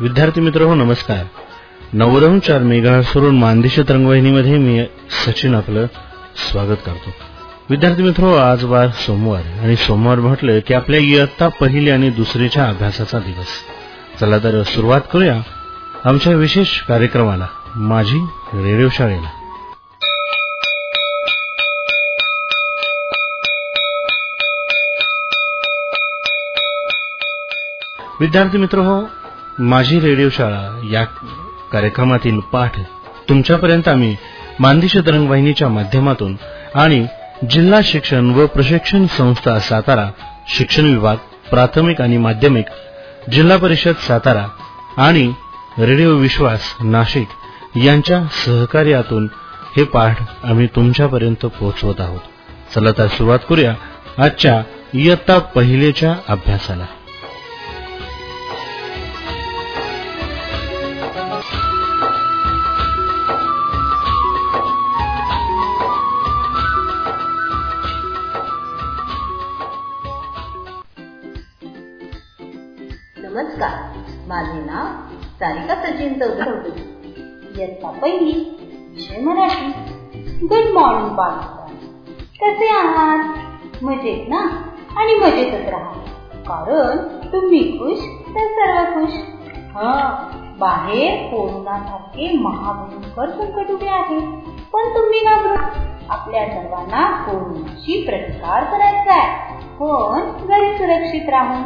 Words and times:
विद्यार्थी 0.00 0.40
मित्र 0.40 0.62
हो 0.62 0.74
नमस्कार. 0.74 1.24
नवरहून 1.92 2.40
चार 2.40 2.58
मेघा 2.58 3.02
सोडून 3.02 3.38
मानदेश 3.38 3.78
तरंगवाहिनीमध्ये 3.78 4.58
मी 4.58 4.84
सचिन 5.26 5.54
आपलं 5.54 5.86
स्वागत 6.50 6.76
करतो. 6.86 7.10
विद्यार्थी 7.70 8.02
मित्र 8.02 8.38
आज 8.38 8.64
वार 8.64 8.88
सोमवार 8.88 9.42
आणि 9.62 9.76
सोमवार 9.76 10.20
म्हटलं 10.20 10.58
की 10.66 10.74
आपल्या 10.74 11.00
इयत्ता 11.00 11.48
पहिली 11.48 11.90
आणि 11.90 12.10
दुसरीच्या 12.10 12.64
अभ्यासाचा 12.64 13.18
दिवस. 13.18 13.46
चला 14.20 14.38
तर 14.38 14.62
सुरुवात 14.62 15.00
करूया 15.12 15.40
आमच्या 16.04 16.32
विशेष 16.32 16.80
कार्यक्रमाला 16.80 17.46
माझी 17.76 18.18
रेडिओ 18.54 18.88
शाळेला. 18.92 19.30
विद्यार्थी 28.20 28.58
मित्र 28.58 28.78
हो 28.78 29.25
माझी 29.58 30.00
रेडिओ 30.00 30.28
शाळा 30.30 30.80
या 30.90 31.04
कार्यक्रमातील 31.72 32.38
पाठ 32.38 32.80
तुमच्यापर्यंत 33.28 33.88
आम्ही 33.88 34.16
मानदेश 34.60 34.96
तरंगवाहिनीच्या 34.96 35.68
माध्यमातून 35.68 36.36
आणि 36.74 37.06
जिल्हा 37.50 37.80
शिक्षण 37.84 38.30
व 38.30 38.46
प्रशिक्षण 38.46 39.06
संस्था 39.06 39.58
सातारा 39.58 40.10
शिक्षण 40.48 40.84
विभाग 40.84 41.16
प्राथमिक 41.50 42.00
आणि 42.00 42.16
माध्यमिक 42.16 42.64
जिल्हा 43.30 43.56
परिषद 43.56 43.94
सातारा 43.94 44.46
आणि 44.96 45.32
रेडिओ 45.78 46.14
विश्वास 46.14 46.60
नाशिक 46.80 47.28
यांच्या 47.76 48.22
सहकार्यातून 48.44 49.28
हे 49.76 49.84
पाठ 49.84 50.18
आम्ही 50.44 50.66
तुमच्यापर्यंत 50.66 51.46
पोहोचवत 51.46 52.00
आहोत. 52.00 52.20
चला 52.74 52.90
तर 52.98 53.06
सुरुवात 53.06 53.38
करूया 53.48 53.74
आजच्या 54.18 54.62
इयत्ता 54.94 55.38
पहिलेच्या 55.38 56.14
अभ्यासाला. 56.28 56.84
माझे 74.28 74.60
नाव 74.64 74.86
सारिका 75.40 75.74
सचिन 75.74 76.18
चौधरी 76.18 76.68
इयत्ता 77.58 77.90
पहिली 77.90 78.56
विषय 78.94 79.20
मराठी. 79.20 79.72
गुड 80.46 80.80
मॉर्निंग 80.80 81.08
बालका. 81.08 81.66
कसे 82.42 82.68
आहात 82.68 83.34
मजेत 83.82 84.28
ना? 84.28 84.38
आणि 84.96 85.14
मजेतच 85.14 85.68
राहा. 85.68 85.92
कारण 86.36 86.96
तुम्ही 87.32 87.78
खुश 87.78 87.98
तर 88.28 88.46
सर्व 88.46 88.94
खुश. 88.94 89.10
हा 89.74 90.16
बाहेर 90.58 91.26
कोरोनासारखे 91.26 92.38
महाभयंकर 92.38 93.30
संकट 93.30 93.70
उभे 93.70 93.88
आहे. 93.88 94.20
पण 94.72 94.94
तुम्ही 94.94 95.20
घाबरू 95.20 95.80
आपल्या 96.08 96.46
सर्वांना 96.46 97.24
कोरोनाशी 97.24 98.06
प्रतिकार 98.06 98.64
करायचा 98.64 99.14
आहे. 99.14 99.56
पण 99.80 100.46
घरी 100.46 100.78
सुरक्षित 100.78 101.28
राहून 101.28 101.62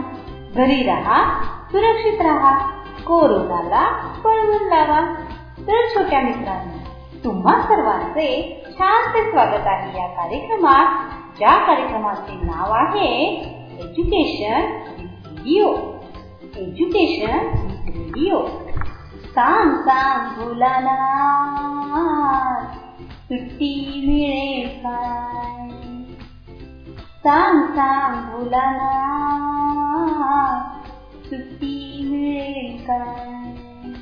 घरी 0.54 0.82
राहा 0.86 1.42
सुरक्षित 1.70 2.20
राहा, 2.20 2.58
कोरोनाला 3.06 4.12
पळवून 4.24 4.68
लावा. 4.68 5.14
तर 5.58 5.86
छोट्या 5.94 6.20
मित्रांनो, 6.20 6.78
तुम्हा 7.24 7.60
सर्वांचे 7.62 8.62
छान 8.78 9.14
ते 9.14 9.30
स्वागत 9.30 9.66
आहे 9.66 9.98
या 9.98 10.06
कार्यक्रमात. 10.06 11.10
ज्या 11.38 11.66
कार्यक्रमाचे 11.66 12.34
नाव 12.34 12.70
आहे 12.70 13.34
एज्युकेशन 13.80 14.62
रेडिओ 14.98 15.68
एज्युकेशन 16.56 17.38
रेडिओ 17.88 18.38
सांग 19.34 19.74
सांग 19.74 20.42
मुलांना 20.42 20.96
सुट्टी 23.28 23.72
मिळेल 24.08 24.68
काय? 24.82 25.68
सांग 27.24 27.62
सांग 27.66 28.38
मुलांना 28.38 28.86
सुट्टी 31.30 32.08
मिळेल. 32.10 32.84
काय 32.86 33.92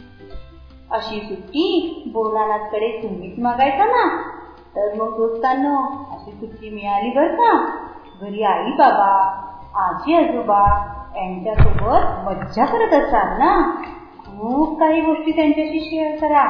अशी 0.91 1.21
सुट्टी 1.21 1.65
बोलालाकडे 2.13 3.01
तुम्हीच 3.03 3.39
मागायचा 3.39 3.85
ना? 3.85 4.17
तर 4.77 4.95
मग 4.95 5.17
दोस्तांनो 5.17 5.77
अशी 6.11 6.33
सुट्टी 6.33 6.71
मिळाली 6.71 7.11
बर 7.11 7.29
का? 7.29 7.67
घरी 8.21 8.43
आई 8.43 8.71
बाबा 8.71 9.11
आजी 9.75 10.15
आजोबा 10.15 10.63
यांच्यासोबत 11.17 12.29
मज्जा 12.29 12.65
करत 12.65 12.93
असाल 12.95 13.39
ना? 13.39 13.77
खूप 14.19 14.81
काही 14.81 15.01
गोष्टी 15.01 15.31
त्यांच्याशी 15.31 15.81
शेअर 15.81 16.17
करा. 16.17 16.45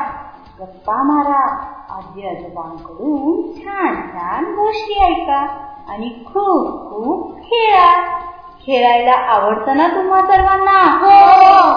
गप्पा 0.61 1.03
मारा. 1.03 1.69
आजी 1.91 2.27
आजोबांकडून 2.27 3.57
छान 3.57 3.95
छान 4.09 4.45
गोष्टी 4.45 5.05
ऐका 5.05 5.47
आणि 5.89 6.09
खूप 6.27 6.89
खूप 6.89 7.37
खेळा. 7.39 8.19
खेळायला 8.69 9.13
आवडतं 9.13 9.77
ना 9.77 9.89
तुम्हा 9.89 10.23
सर्वांना? 10.23 10.99
हो. 11.01 11.29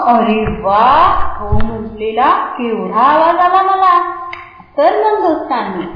अरे 0.04 0.62
वा 0.62 1.12
हो 1.40 1.48
म्हटलेला 1.64 2.30
केवढा 2.30 3.00
आवाज 3.00 3.36
आला 3.36 3.62
मला. 3.62 4.16
तर 4.78 4.92
मग 4.92 5.20
दोस्तांनी 5.20 5.86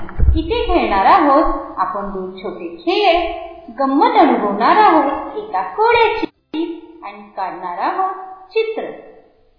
इथे 0.40 0.66
खेळणार 0.66 1.04
आहोत. 1.04 1.54
आपण 1.78 2.10
दोन 2.10 2.36
छोटे 2.36 2.76
खेळ 2.76 3.32
गंमत 3.78 4.20
अनुभवणार 4.20 4.76
आहोत. 4.76 5.36
एका 5.36 5.62
कोड्याची 5.62 7.00
आणि 7.04 7.22
काढणार 7.36 7.78
आहोत 7.78 8.14
चित्र. 8.50 8.82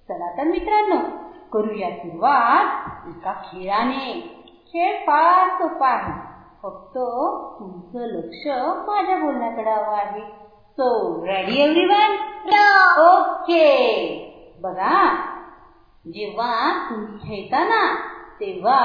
चला 0.08 0.38
तर 0.38 0.44
मित्रांनो 0.44 0.96
करूया 1.54 1.90
सुरुवात. 1.90 2.66
एका 3.08 3.32
खेळाने. 3.32 4.34
खेळ 4.74 4.96
फार 5.08 5.48
सोपा 5.48 5.88
आहे. 5.88 6.14
फक्त 6.64 6.98
तुमचं 7.60 8.00
लक्ष 8.00 8.48
माझ्या 8.88 9.18
बोलण्याकडे 9.18 9.70
हवं 9.70 9.98
आहे. 9.98 10.47
सो 10.78 10.88
रेडी 11.26 11.60
एव्हरीवन 11.62 12.12
ओके 13.00 13.64
बघा 14.58 14.98
जेव्हा 16.06 16.72
तुम्ही 16.90 17.14
खेळता 17.24 17.64
ना 17.64 17.82
तेव्हा 18.40 18.82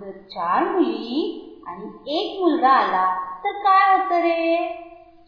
जर 0.00 0.10
चार 0.10 0.64
मुली 0.64 1.36
आणि 1.66 1.88
एक 2.06 2.38
मुलगा 2.38 2.70
आला 2.70 3.04
तर 3.44 3.50
काय 3.50 3.92
होतं 3.92 4.20
रे? 4.20 4.68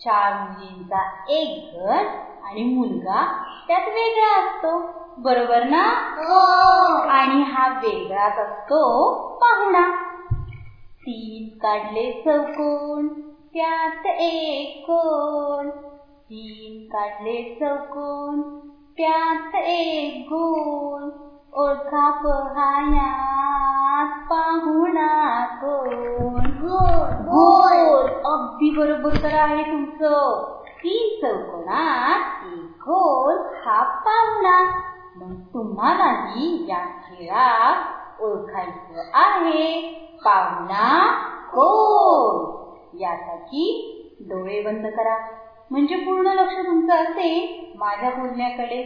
चार 0.00 0.32
मुलींचा 0.34 1.02
एक 1.28 1.75
गट 1.75 2.06
आणि 2.42 2.62
मुलगा 2.62 3.25
त्यात 3.69 3.88
वेगळा 3.88 4.32
असतो. 4.38 4.78
बरोबर 5.16 5.62
ना? 5.64 5.82
आणि 7.10 7.42
हा 7.42 7.69
वेगळाच 7.69 8.38
असतो 8.38 8.82
पाहुणा. 9.41 9.88
तीन 11.02 11.48
काढले 11.62 12.10
चौकोन 12.12 13.08
त्यात 13.54 14.06
एक 14.06 14.81
कोण? 14.86 15.22
तीन 16.32 16.93
काढले 16.93 17.56
चौकोन. 17.60 18.43
त्यात 18.97 19.54
एक 19.54 20.20
गुण 20.25 21.09
ओळखा 21.53 22.10
पहायात 22.10 24.31
पाहुणा 24.31 25.47
कोण? 25.47 26.43
गोल. 27.20 28.06
अगदी 28.25 28.70
बरोबर 28.70 29.22
तर 29.22 29.34
आहे 29.34 29.62
तुमचं. 29.62 30.43
तीन 30.66 31.20
चौकोनात 31.20 32.44
एक 32.44 32.76
गोल 32.81 33.38
हा 33.38 33.82
पाहुणा. 33.82 34.64
मग 35.16 35.34
तुम्हालाही 35.34 36.64
या 36.69 36.78
खेळात 36.78 37.76
ओळखायचं 38.20 39.03
आहे. 39.14 39.99
पाहुणा 40.25 41.16
कोण? 41.44 42.44
यासाठी 43.00 43.88
डोळे 44.20 44.62
बंद 44.62 44.87
करा. 44.87 45.19
म्हणजे 45.72 45.97
पूर्ण 45.97 46.33
लक्ष 46.34 46.55
तुमचं 46.59 46.93
असेल 46.94 47.44
माझ्या 47.75 48.10
बोलण्याकडे 48.10 48.81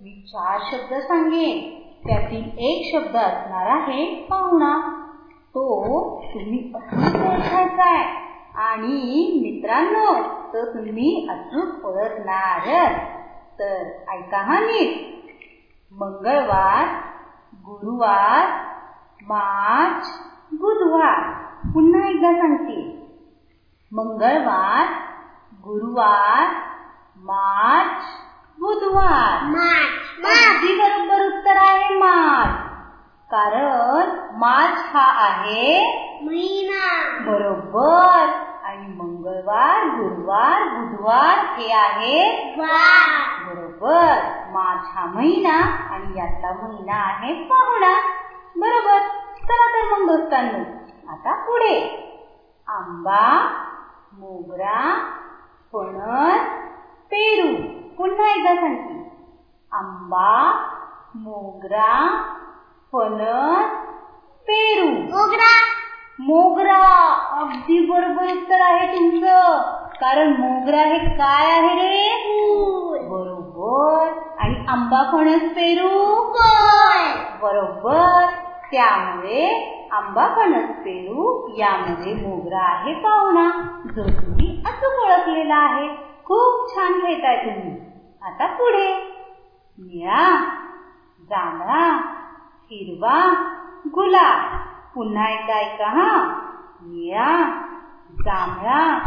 मी 0.00 0.12
चार 0.26 0.58
शब्द 0.62 0.92
सांगेन. 0.94 1.60
त्यातील 2.04 2.44
एक 2.66 2.84
शब्द 2.84 3.16
असणार 3.16 3.66
आहे 3.66 4.04
पाहुणा. 4.30 4.76
तो 5.54 5.64
तुम्ही 6.34 6.60
अचूक 6.74 7.16
ओळखायचा 7.20 7.88
आहे 7.88 8.04
आणि 8.54 9.26
मित्रांनो 9.40 10.12
तो 10.52 10.64
तुम्ही 10.64 11.08
अचूक 11.28 11.84
ओळखणार 11.86 12.68
तर 13.58 13.82
ऐका 14.12 14.42
हा 14.42 14.58
नीट. 14.60 14.96
मंगळवार 15.92 16.86
गुरुवार 17.52 18.46
मार्च 19.20 20.10
बुधवार. 20.52 21.28
पुन्हा 21.74 22.08
एकदा 22.08 22.32
सांगते. 22.32 22.80
मंगळवार 23.92 24.86
गुरुवार 25.64 26.48
मार्च 27.16 28.00
बुधवार. 28.58 29.42
अगदी 30.24 30.72
बरोबर 30.78 31.26
उत्तर 31.26 31.56
आहे 31.56 31.88
मार्च. 31.98 32.54
कारण 33.30 34.10
मार्च 34.32 34.80
हा 34.94 35.24
आहे 35.26 35.80
महिना. 36.22 37.08
बरोबर. 37.30 38.26
आणि 38.62 38.86
मंगळवार 38.86 39.84
गुरुवार 39.84 40.62
बुधवार 40.62 41.38
हे 41.38 41.72
आहे 41.72 42.52
बरोबर. 43.44 44.18
मार्च 44.46 44.90
हा 44.94 45.06
महिना 45.06 45.56
आणि 45.94 46.18
यातला 46.18 46.52
महिना 46.52 46.96
आहे 46.96 47.34
पाहुणा 47.34 48.00
बरोबर. 48.56 48.98
चला 49.48 49.66
तर 49.66 49.88
मग 49.92 50.06
दोस्तांनो 50.06 50.58
आता 51.10 51.34
पुढे. 51.34 52.06
आंबा 52.66 53.46
मोगरा 54.12 55.06
फणस 55.72 56.40
पेरू. 57.04 57.56
पुन्हा 57.98 58.34
एकदा 58.34 58.54
सांगते. 58.54 59.10
आंबा 59.72 60.52
मोगरा 61.14 62.22
फणस 62.92 63.66
पेरू. 64.42 64.88
मोगरा. 66.18 67.12
अगदी 67.40 67.86
बरोबर 67.86 68.22
उत्तर 68.22 68.60
आहे 68.60 68.98
तुमचं. 68.98 69.62
कारण 69.86 70.28
मोगरा 70.28 70.80
हे 70.80 70.98
काय 70.98 71.50
आहे 71.50 71.74
रे? 71.74 72.10
बरोबर. 73.08 74.08
आणि 74.38 74.54
आंबा 74.68 75.12
फणस 75.12 75.42
पेरू? 75.42 76.22
बरोबर. 77.42 78.49
त्यामुळे 78.72 79.76
आंबा 79.92 80.28
फणस 80.36 80.70
पेरू 80.70 81.48
यामध्ये 81.58 82.14
मोगरा 82.14 82.62
आहे 82.62 82.94
पाहुणा. 82.94 83.50
जो 83.96 84.02
तुम्ही 84.02 84.62
अचूक 84.66 85.04
ओळखलेला 85.04 85.56
आहे. 85.56 85.88
खूप 86.24 86.74
छान 86.74 86.92
खेळताय 86.92 87.36
तुम्ही. 87.36 87.76
आता 88.22 88.46
पुढे. 88.46 88.94
निळा 89.78 90.44
जांभळा 91.30 91.96
हिरवा 92.62 93.32
गुलाब. 93.94 94.56
पुन्हा 94.94 95.28
एकदा 95.28 95.54
ऐका 95.54 95.86
हा. 95.86 96.40
निळा 96.82 97.50
जांभळा 98.10 98.98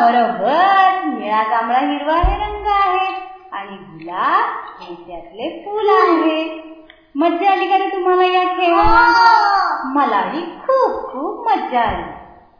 बरोबर. 0.00 1.02
निळा 1.04 1.42
जांभळा 1.42 1.78
हिरवा 1.78 2.14
हे 2.14 2.34
रंग 2.34 2.66
आहे. 2.66 3.14
आणि 3.52 3.76
गुलाब 3.76 4.48
हे 4.82 4.94
त्यातले 4.94 5.62
फूल 5.64 5.88
आहे. 5.88 6.70
मज्जा 7.14 7.50
आली 7.50 7.68
का 7.68 7.78
रे 7.78 7.86
तुम्हाला 7.86 8.24
या 8.24 8.44
खेळात? 8.44 9.86
मलाही 9.86 10.44
खूप 10.44 11.12
खूप 11.12 11.48
मज्जा 11.48 11.80
आली. 11.80 12.10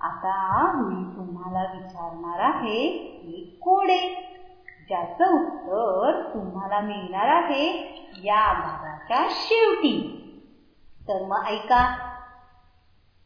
आता 0.01 0.73
मी 0.75 1.17
तुम्हाला 1.17 1.63
विचारणार 1.75 2.41
आहे 2.41 2.79
एक 3.23 3.65
कोडे. 3.65 4.27
ज्याचं 4.89 5.35
उत्तर 5.35 6.23
तुम्हाला 6.35 6.81
मिळणार 6.81 7.29
आहे 7.29 7.95
या 8.25 8.53
भागाच्या 8.53 9.27
शेवटी. 9.31 10.17
तर 11.09 11.27
मग 11.27 11.45
ऐका 11.47 12.07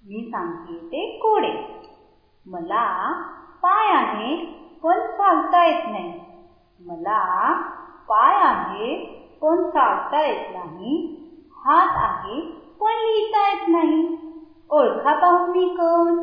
मी 0.05 0.23
सांगते 0.23 0.81
ते 0.81 1.07
कोडे. 1.19 1.53
मला 2.47 3.13
पाय 3.63 3.89
आहे 3.89 4.37
पण 4.83 5.01
चालता 5.11 5.65
येत 5.67 5.87
नाही. 5.87 6.13
मला 6.81 7.53
पाय 8.09 8.35
आहे 8.37 8.97
पण 9.43 9.63
चालता 9.63 10.21
येत 10.27 10.51
नाही. 10.51 10.97
हात 11.65 11.97
आहे 11.97 12.41
पण 12.81 12.99
लिहिता 12.99 13.49
येत 13.49 13.69
नाही. 13.69 14.03
ओळखा 14.71 15.15
पाहू 15.15 15.47
मी 15.47 15.67
कोण? 15.69 16.15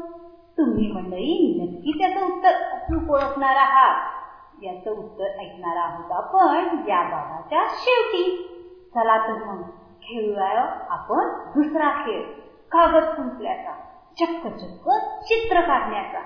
तुम्ही 0.57 0.91
मंडळी 0.91 1.63
नक्की 1.63 1.91
त्याचं 1.91 2.25
उत्तर 2.25 2.53
अचूक 2.71 3.11
ओळखणार 3.11 3.55
आहात. 3.55 3.95
याचं 4.63 4.91
उत्तर 4.91 5.39
ऐकणार 5.39 5.75
आहोत 5.75 6.11
आपण 6.11 6.77
या 6.87 7.01
भागाच्या 7.03 7.63
शेवटी. 7.71 8.29
चला 8.95 9.17
तर 9.17 9.43
मग 9.43 9.61
खेळूया 10.01 10.65
आपण 10.89 11.29
दुसरा 11.49 11.89
खेळ. 11.89 12.40
कागद 12.71 13.03
फुंकल्याचा 13.03 13.71
चक्क 14.19 14.47
चक्क 14.47 14.89
चित्र 15.21 15.61
काढण्याचा. 15.61 16.19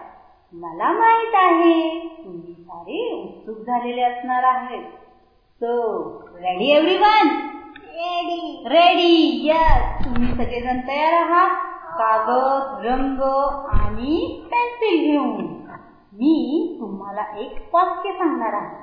मला 0.53 0.91
माहीत 0.91 1.35
आहे 1.35 2.07
तुम्ही 2.25 2.53
सारे 2.53 3.23
उत्सुक 3.23 3.65
झालेले 3.65 4.01
असणार 4.01 4.43
आहेत. 4.43 4.83
So 5.55 6.01
ready 6.35 6.71
everyone 6.97 7.27
ready 8.67 9.41
yes 9.47 10.05
तुम्ही 10.05 10.33
सगळेजण 10.33 10.79
तयार 10.87 11.13
आहात? 11.13 11.49
कागद 11.83 12.85
रंग 12.85 13.21
आणि 13.81 14.41
पेन्सिल 14.51 15.11
घेऊन. 15.11 15.45
मी 16.13 16.77
तुम्हाला 16.79 17.37
एक 17.37 17.75
वाक्य 17.75 18.11
सांगणार 18.11 18.53
आहे. 18.53 18.75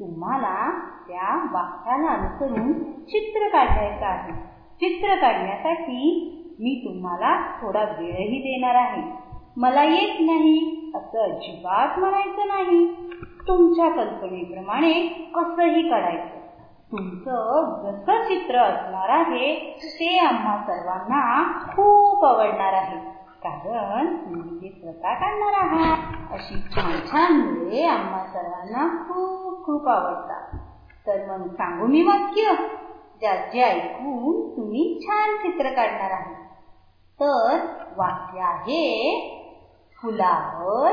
तुम्हाला 0.00 0.70
त्या 1.08 1.36
वाक्याला 1.52 2.08
अनुसरून 2.08 2.72
चित्र 2.82 3.48
काढायचं 3.48 4.06
आहे. 4.06 4.32
चित्र 4.80 5.14
काढण्यासाठी 5.14 6.36
मी 6.60 6.82
तुम्हाला 6.84 7.36
थोडा 7.60 7.82
वेळही 7.82 8.38
देणार 8.38 8.74
आहे. 8.74 9.02
मला 9.56 9.82
येत 9.84 10.20
नाही 10.20 10.90
असं 10.94 11.22
अजिबात 11.22 11.98
म्हणायचं 11.98 12.48
नाही. 12.48 12.86
तुमच्या 13.48 13.88
कल्पनेप्रमाणे 13.88 14.92
कसंही 15.34 15.88
काढायचं 15.88 16.38
तुमचं 16.92 17.70
जसं 17.82 18.22
चित्र 18.22 18.58
असणार 18.58 19.08
आहे 19.08 19.54
ते 19.76 20.18
आम्हा 20.18 20.56
सर्वांना 20.58 21.42
खूप 21.72 22.24
आवडणार 22.24 22.72
आहे. 22.72 22.98
कारण 23.42 24.16
तुम्ही 24.16 24.50
ते 24.56 24.68
स्वतः 24.68 25.14
काढणार 25.14 25.52
आहात. 25.52 25.96
अशी 26.32 26.54
छान 26.54 26.92
छान 27.06 27.32
मुले 27.32 27.84
आम्हा 27.84 28.24
सर्वांना 28.26 28.86
खूप 29.08 29.64
खूप 29.64 29.88
आवडतात. 29.88 30.56
तर 31.06 31.24
मग 31.26 31.46
सांगू 31.48 31.86
मी 31.86 32.02
वाक्य? 32.02 32.54
ज्याचे 33.20 33.62
ऐकून 33.62 34.56
तुम्ही 34.56 34.98
छान 35.02 35.36
चित्र 35.36 35.70
काढणार 35.70 36.10
आहात. 36.10 36.49
तर 37.22 37.58
वाक्य 37.96 38.40
आहे 38.40 38.84
फुलावर 40.02 40.92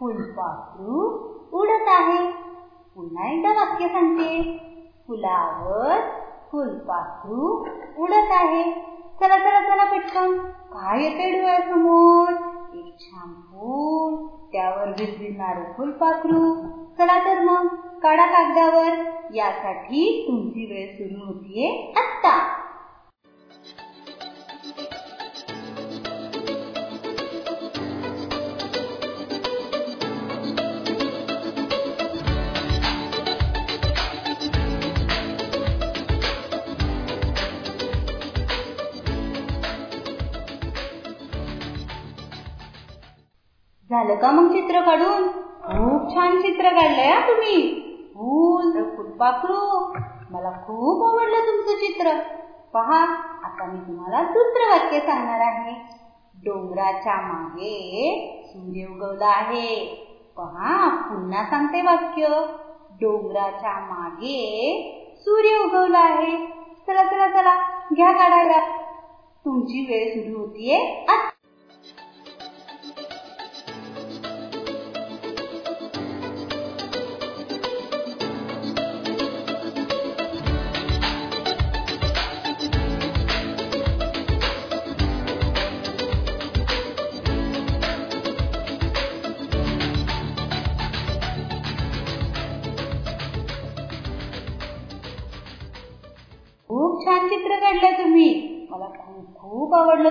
फुलपाखरू 0.00 1.02
उडत 1.52 1.88
आहे. 1.88 2.26
पुन्हा 2.96 3.32
एकदा 3.32 3.50
वाक्य 3.50 3.88
सांगते 3.88 4.58
फुलावर 5.08 6.00
फुलपाखरू 6.52 7.66
उडत 8.02 8.30
आहे. 8.30 8.62
चला 9.20 9.38
चला 9.38 9.60
चला 9.60 9.84
पटकन. 9.84 10.38
काय 10.48 11.02
येते 11.02 11.40
डोळ्यासमोर? 11.40 12.32
एक 12.74 12.96
छान 13.00 13.32
फूल 13.32 14.26
त्यावर 14.52 14.88
विजविणारे 14.88 15.72
फुलपाखरू. 15.72 16.54
चला 16.98 17.24
तर 17.24 17.40
मग 17.40 17.66
काढा 18.02 18.26
कागदावर. 18.26 19.12
यासाठी 19.34 20.24
तुमची 20.28 20.64
वेळ 20.72 20.94
सुरू 20.94 21.26
होतीये 21.26 21.92
आत्ता. 21.96 22.62
झालं 44.02 44.14
का 44.14 44.30
मग 44.30 44.48
चित्र 44.48 44.80
काढून? 44.80 45.28
खूप 45.62 46.14
छान 46.14 46.40
चित्र 46.40 46.68
काढलंय 46.68 47.10
हा 47.10 47.28
तुम्ही. 47.28 47.82
फूल 48.14 48.96
फुलपाखरू. 48.96 49.92
मला 50.30 50.50
खूप 50.50 51.12
आवडलं 51.12 51.36
तुमचं 51.36 51.72
चित्र. 51.72 52.10
पहा 52.74 53.04
आता 53.44 53.66
मी 53.66 53.78
तुम्हाला 53.78 54.22
दुसरं 54.22 54.70
वाक्य 54.70 55.00
सांगणार 55.00 55.40
आहे. 55.40 55.74
डोंगराच्या 56.34 57.16
मागे 57.16 57.74
सूर्य 58.46 58.84
उगवला 58.84 59.26
आहे. 59.26 59.86
पहा 60.36 60.88
पुन्हा 60.88 61.44
सांगते 61.44 61.82
वाक्य. 61.82 62.26
डोंगराच्या 63.00 63.80
मागे 63.80 64.38
सूर्य 65.18 65.64
उगवला 65.64 65.98
आहे. 65.98 66.46
चला 66.86 67.04
चला 67.04 67.28
चला 67.28 67.58
घ्या 67.94 68.12
काढायला. 68.12 68.60
तुमची 69.44 69.86
वेळ 69.88 70.22
सुरू 70.22 70.40
होतीये. 70.40 71.06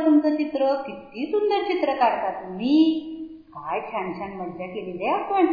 आवडलं 0.01 0.22
तुमचं 0.22 0.38
चित्र? 0.38 0.74
किती 0.75 1.25
सुंदर 1.25 1.62
चित्र 1.62 1.93
काढता 1.93 2.29
तुम्ही? 2.29 3.08
काय 3.50 3.79
छान 3.79 4.12
छान 4.12 4.34
मज्जा 4.34 4.65
केलेली 4.65 5.05
आपण. 5.05 5.46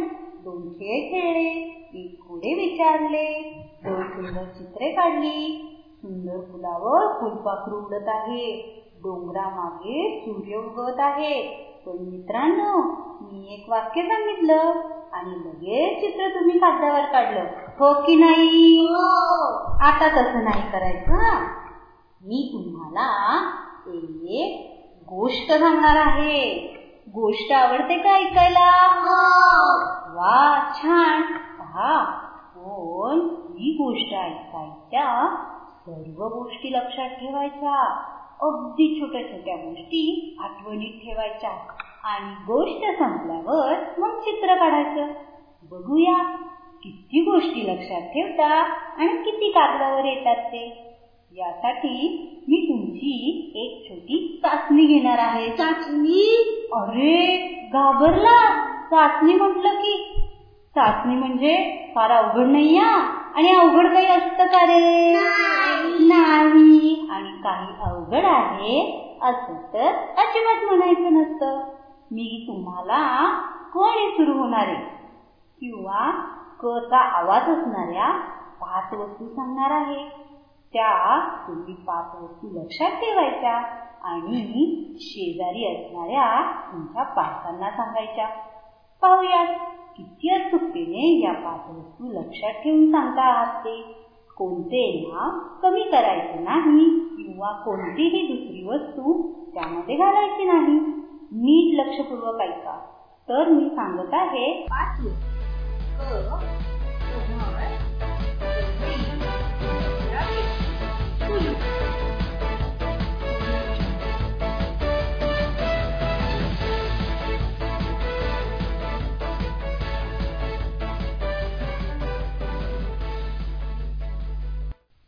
दोन 0.43 0.69
खेळ 0.69 1.11
खेळले 1.11 1.49
एक 1.93 2.27
घोडे 2.27 2.53
विचारले 2.53 3.51
दोन 3.83 4.07
सुंदर 4.07 4.45
चित्रे 4.45 4.89
काढली. 4.89 5.65
सुंदर 5.97 6.39
फुलावर 6.51 7.07
फुलपाखरू 7.19 7.75
उडत 7.77 8.07
आहे. 8.07 8.65
डोंगरामागे 9.03 10.21
सूर्य 10.21 10.55
उगवत 10.55 10.99
आहे. 10.99 11.41
पण 11.85 11.97
मित्रांनो 11.97 12.81
मी 13.21 13.53
एक 13.53 13.69
वाक्य 13.69 14.01
सांगितलं 14.03 14.71
आणि 15.13 15.31
लगेच 15.31 15.99
चित्र 16.01 16.27
तुम्ही 16.27 16.57
कागदावर 16.57 17.05
काढलं. 17.05 17.45
हो 17.79 17.93
की 17.93 18.15
नाही? 18.15 18.87
आता 19.81 20.07
तसं 20.07 20.43
नाही 20.43 20.63
करायचं 20.71 21.37
मी 22.21 22.49
तुम्हाला 22.53 23.09
एक 23.87 24.79
गोष्ट 25.01 25.51
सांगणार 25.51 25.95
आहे. 25.95 26.67
गोष्ट 27.13 27.51
आवडते 27.51 27.97
का 27.97 28.09
ऐकायला? 28.09 28.85
वा 30.13 30.71
छान. 30.73 31.21
पहा 31.31 32.05
पण 32.55 33.19
ही 33.49 33.73
गोष्ट 33.73 34.13
ऐकायच्या 34.13 35.35
सर्व 35.85 36.23
गोष्टी 36.23 36.73
लक्षात 36.73 37.09
ठेवायच्या. 37.09 38.05
अगदी 38.41 39.01
छोट्या 39.01 39.21
छोट्या 39.21 39.55
गोष्टी 39.55 40.37
आठवणीत 40.39 41.05
ठेवायच्या. 41.05 41.51
आणि 42.03 42.33
गोष्ट 42.33 42.99
संपल्यावर 42.99 43.99
मग 43.99 44.19
चित्र 44.19 44.55
काढायचं. 44.55 45.13
बघूया 45.71 46.23
किती 46.83 47.21
गोष्टी 47.21 47.73
लक्षात 47.73 48.01
ठेवता 48.01 48.47
आणि 48.97 49.17
किती 49.17 49.51
कागदावर 49.51 50.05
येतात 50.05 50.35
ते. 50.35 50.88
यासाठी 51.31 52.07
मी 52.47 52.59
तुमची 52.69 53.11
एक 53.55 53.89
छोटी 53.89 54.39
चाचणी 54.43 54.85
घेणार 54.85 55.17
आहे. 55.17 55.49
चाचणी? 55.49 56.21
अरे 56.73 57.37
घाबरला. 57.73 58.39
चाचणी 58.89 59.33
म्हटलं 59.33 59.73
की 59.73 59.95
चाचणी 60.75 61.15
म्हणजे 61.15 61.55
फार 61.95 62.11
अवघड 62.11 62.45
नाही 62.45 62.77
आणि 62.77 63.51
अवघड 63.53 63.87
काही 63.93 64.07
असतं 64.07 64.45
का 64.45 64.63
रे? 64.65 65.11
नाही. 66.07 67.07
आणि 67.09 67.31
काही 67.43 67.73
अवघड 67.81 68.25
आहे 68.25 68.79
असं 69.21 69.53
तर 69.73 69.87
अजिबात 70.17 70.63
म्हणायचं 70.65 71.13
नसतं. 71.13 71.59
मी 72.11 72.45
तुम्हाला 72.47 73.01
कोणी 73.73 74.09
सुरू 74.09 74.37
होणारे 74.37 74.75
किंवा 75.61 76.09
क 76.59 76.77
चा 76.89 76.97
आवाज 76.97 77.49
असणाऱ्या 77.49 78.11
पाच 78.61 78.93
वस्तू 78.93 79.27
सांगणार 79.27 79.71
आहे. 79.71 80.28
त्या 80.73 81.19
तुम्ही 81.47 81.73
पाच 81.73 82.05
वस्तू 82.15 82.59
लक्षात 82.59 82.91
ठेवायच्या 82.91 83.53
आणि 84.01 84.75
शेजारी 84.99 85.75
असणाऱ्या 85.75 86.51
तुमच्या 86.71 87.03
पालकांना 87.03 87.71
सांगायच्या. 87.71 88.27
पाहूयात 89.01 89.47
किती 89.97 90.29
अचूकतेने 90.29 91.25
या 91.25 91.33
पाच 91.33 91.69
वस्तू 91.69 92.11
लक्षात 92.11 92.51
ठेवून 92.51 92.91
सांगता 92.91 93.21
आहात 93.21 93.59
ते. 93.59 93.95
कोणते 94.37 95.07
नाव 95.07 95.39
कमी 95.61 95.83
करायचे 95.83 96.39
नाही 96.39 96.89
किंवा 96.89 97.51
कोणतीही 97.51 98.27
दुसरी 98.27 98.67
वस्तू 98.67 99.27
त्यामध्ये 99.53 99.95
घालायची 99.95 100.43
नाही. 100.43 100.79
नीट 101.31 101.85
लक्षपूर्वक 101.85 102.41
ऐका. 102.41 102.79
तर 103.29 103.49
मी 103.49 103.69
सांगत 103.69 104.13
आहे 104.13 104.61
पाच 104.61 105.05
वस्तू 105.05 105.39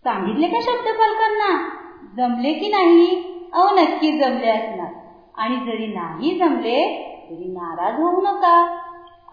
सांगितले 0.03 0.47
का 0.47 0.59
शब्द 0.61 0.87
पालकांना? 0.87 1.69
जमले 2.17 2.53
की 2.53 2.67
नाही? 2.67 3.15
अहो 3.53 3.69
नक्की 3.75 4.17
जमले 4.19 4.47
असणार. 4.47 4.93
आणि 5.35 5.55
जरी 5.55 5.87
नाही 5.87 6.37
जमले 6.37 7.05
तरी 7.29 7.51
नाराज 7.51 7.99
होऊ 7.99 8.21
नका. 8.21 8.65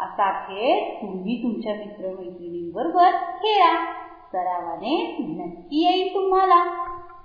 असा 0.00 0.32
खेळ 0.32 0.92
तुम्ही 0.94 1.42
तुमच्या 1.42 1.74
मित्रमैत्रिणींबरोबर 1.74 3.10
खेळा. 3.10 3.84
सरावाने 4.32 5.16
नक्की 5.18 5.86
येईल 5.86 6.14
तुम्हाला. 6.14 6.64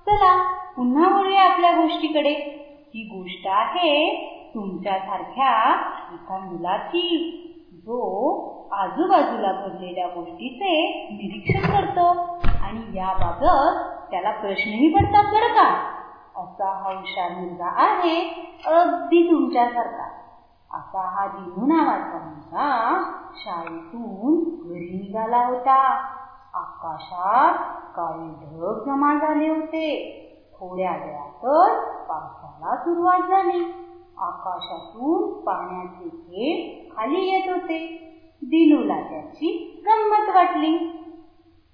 चला 0.05 0.53
पुन्हा 0.75 1.19
वळूया 1.19 1.41
आपल्या 1.41 1.71
गोष्टीकडे. 1.71 2.33
ही 2.87 3.03
गोष्ट 3.03 3.47
आहे 3.47 4.25
तुमच्यासारख्या 4.53 5.71
एका 6.13 6.37
मुलाची. 6.37 7.39
जो 7.73 8.52
आजूबाजूला 8.71 9.51
घडलेल्या 9.51 10.07
गोष्टीचे 10.07 10.71
निरीक्षण 11.09 11.71
करतो 11.71 12.07
आणि 12.61 12.97
याबाबत 12.97 13.89
त्याला 14.11 14.31
प्रश्नही 14.31 14.93
पडतात 14.93 15.23
बरं 15.23 15.53
का? 15.53 15.67
असा 16.35 16.69
हा 16.69 16.93
हुशार 16.97 17.31
मुलगा 17.31 17.69
आहे 17.83 18.15
अगदी 18.67 19.31
तुमच्यासारखा. 19.31 20.05
असा 20.71 21.01
हा 21.09 21.27
दिनू 21.27 21.65
नावाचा 21.65 22.17
मुलगा 22.17 23.01
शाळेतून 23.35 24.43
घरी 24.59 24.97
निघाला 24.97 25.45
होता. 25.45 25.79
आकाशात 26.53 27.53
काही 27.95 28.29
ढग 28.29 28.83
जमा 28.85 29.15
झाले 29.15 29.47
होते. 29.49 30.19
थोड्या 30.53 30.91
वेळातच 30.91 32.05
पावसाला 32.07 32.75
सुरुवात 32.75 33.19
झाली. 33.19 33.63
आकाशातून 34.17 35.43
पाण्याचे 35.43 36.09
खेळ 36.09 36.83
खाली 36.95 37.25
येत 37.31 37.49
होते. 37.49 37.99
दिनूला 38.45 38.99
त्याची 38.99 39.81
गंमत 39.85 40.35
वाटली. 40.35 40.77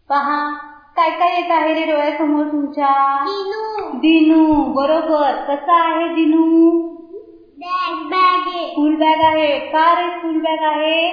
पहा 0.09 0.53
काय 0.95 1.09
काय 1.09 1.41
येत 1.41 1.51
आहे 1.51 1.73
रे 1.73 1.85
डोळ्यासमोर 1.85 2.43
तुमच्या? 2.43 3.23
दिनू. 3.23 3.89
दिनू 3.91 4.63
बरोबर. 4.73 5.31
कसा 5.31 5.91
आहे 5.91 6.07
दिनू? 6.07 6.71
बॅग 7.57 7.95
बॅग 8.09 8.47
आहे 8.47 8.67
स्कूल 8.67 8.95
बॅग 8.95 9.19
आहे. 9.19 9.59
का 9.59 10.01
रे 10.01 10.09
स्कूल 10.09 10.39
बॅग 10.39 10.57
आहे? 10.61 11.11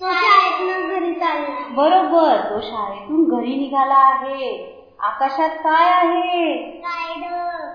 तो 0.00 0.06
शाळेतनं 0.10 0.88
घरी 0.88 1.14
चालला. 1.14 1.74
बरोबर. 1.74 2.36
तो 2.50 2.60
शाळेतून 2.60 3.24
घरी 3.24 3.56
निघाला 3.56 3.94
आहे. 3.94 4.74
आकाशात 4.98 5.50
काय 5.50 5.90
आहे? 5.90 6.56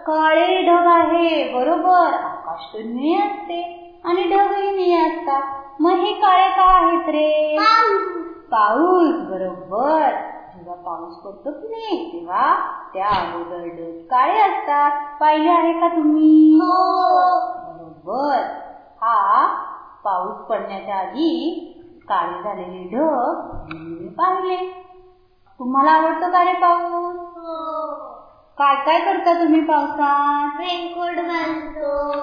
काळे 0.08 0.62
ढग 0.62 0.88
आहे. 0.88 1.54
बरोबर. 1.54 2.14
आकाश 2.14 2.76
निळे 2.76 3.28
असते 3.28 3.90
आणि 4.04 4.24
ढगही 4.24 4.72
निळे 4.72 5.08
असतात. 5.08 5.63
मग 5.82 5.90
हे 5.90 6.14
काळे 6.14 6.50
का 6.50 6.64
आहेत 6.64 7.10
रे? 7.10 7.58
पाऊस. 8.52 9.16
बरोबर. 9.30 10.10
जेव्हा 10.56 10.76
पाऊस 10.76 11.16
पडतो 11.16 11.52
की 11.52 11.68
नाही 11.68 12.12
तेव्हा 12.14 12.56
त्या 12.94 13.08
अगोदर 13.08 13.68
ढग 13.68 14.02
काळे 14.10 14.40
असतात? 14.40 15.18
पाहिले 15.20 15.50
आहे 15.50 15.74
का 15.74 15.88
तुम्ही? 15.88 16.60
बरोबर. 16.62 18.42
हा 19.02 19.46
पाऊस 20.04 20.46
पडण्याच्या 20.46 20.96
आधी 20.96 21.60
काळे 22.10 22.44
झालेले 22.44 22.96
ढग 22.96 23.42
मी 23.70 24.10
पाहिले. 24.10 24.58
तुम्हाला 25.60 25.92
आवडतो 25.92 26.32
का 26.32 26.44
रे 26.44 26.54
पाऊस? 26.54 27.18
काय 28.58 28.76
काय 28.86 29.00
करता 29.00 29.34
तुम्ही 29.34 29.62
पावसात? 29.62 30.60
रेनकोट 30.60 31.26
घालतो 31.26 32.20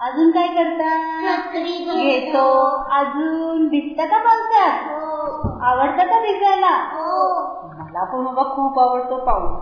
अजून 0.00 0.30
काय 0.30 0.46
करता? 0.48 0.96
छत्री 1.22 1.78
घेतो. 1.78 2.66
अजून 2.90 3.68
भिजता 3.68 4.04
का 4.04 4.18
पावसात? 4.18 4.88
हो. 4.88 5.58
आवडतं 5.64 6.06
का 6.06 6.20
भिजायला? 6.20 6.74
हो. 6.92 7.40
मला 7.62 8.04
पण 8.04 8.24
बाबा 8.24 8.42
खूप 8.42 8.78
आवडतो 8.78 9.18
पाऊस. 9.18 9.60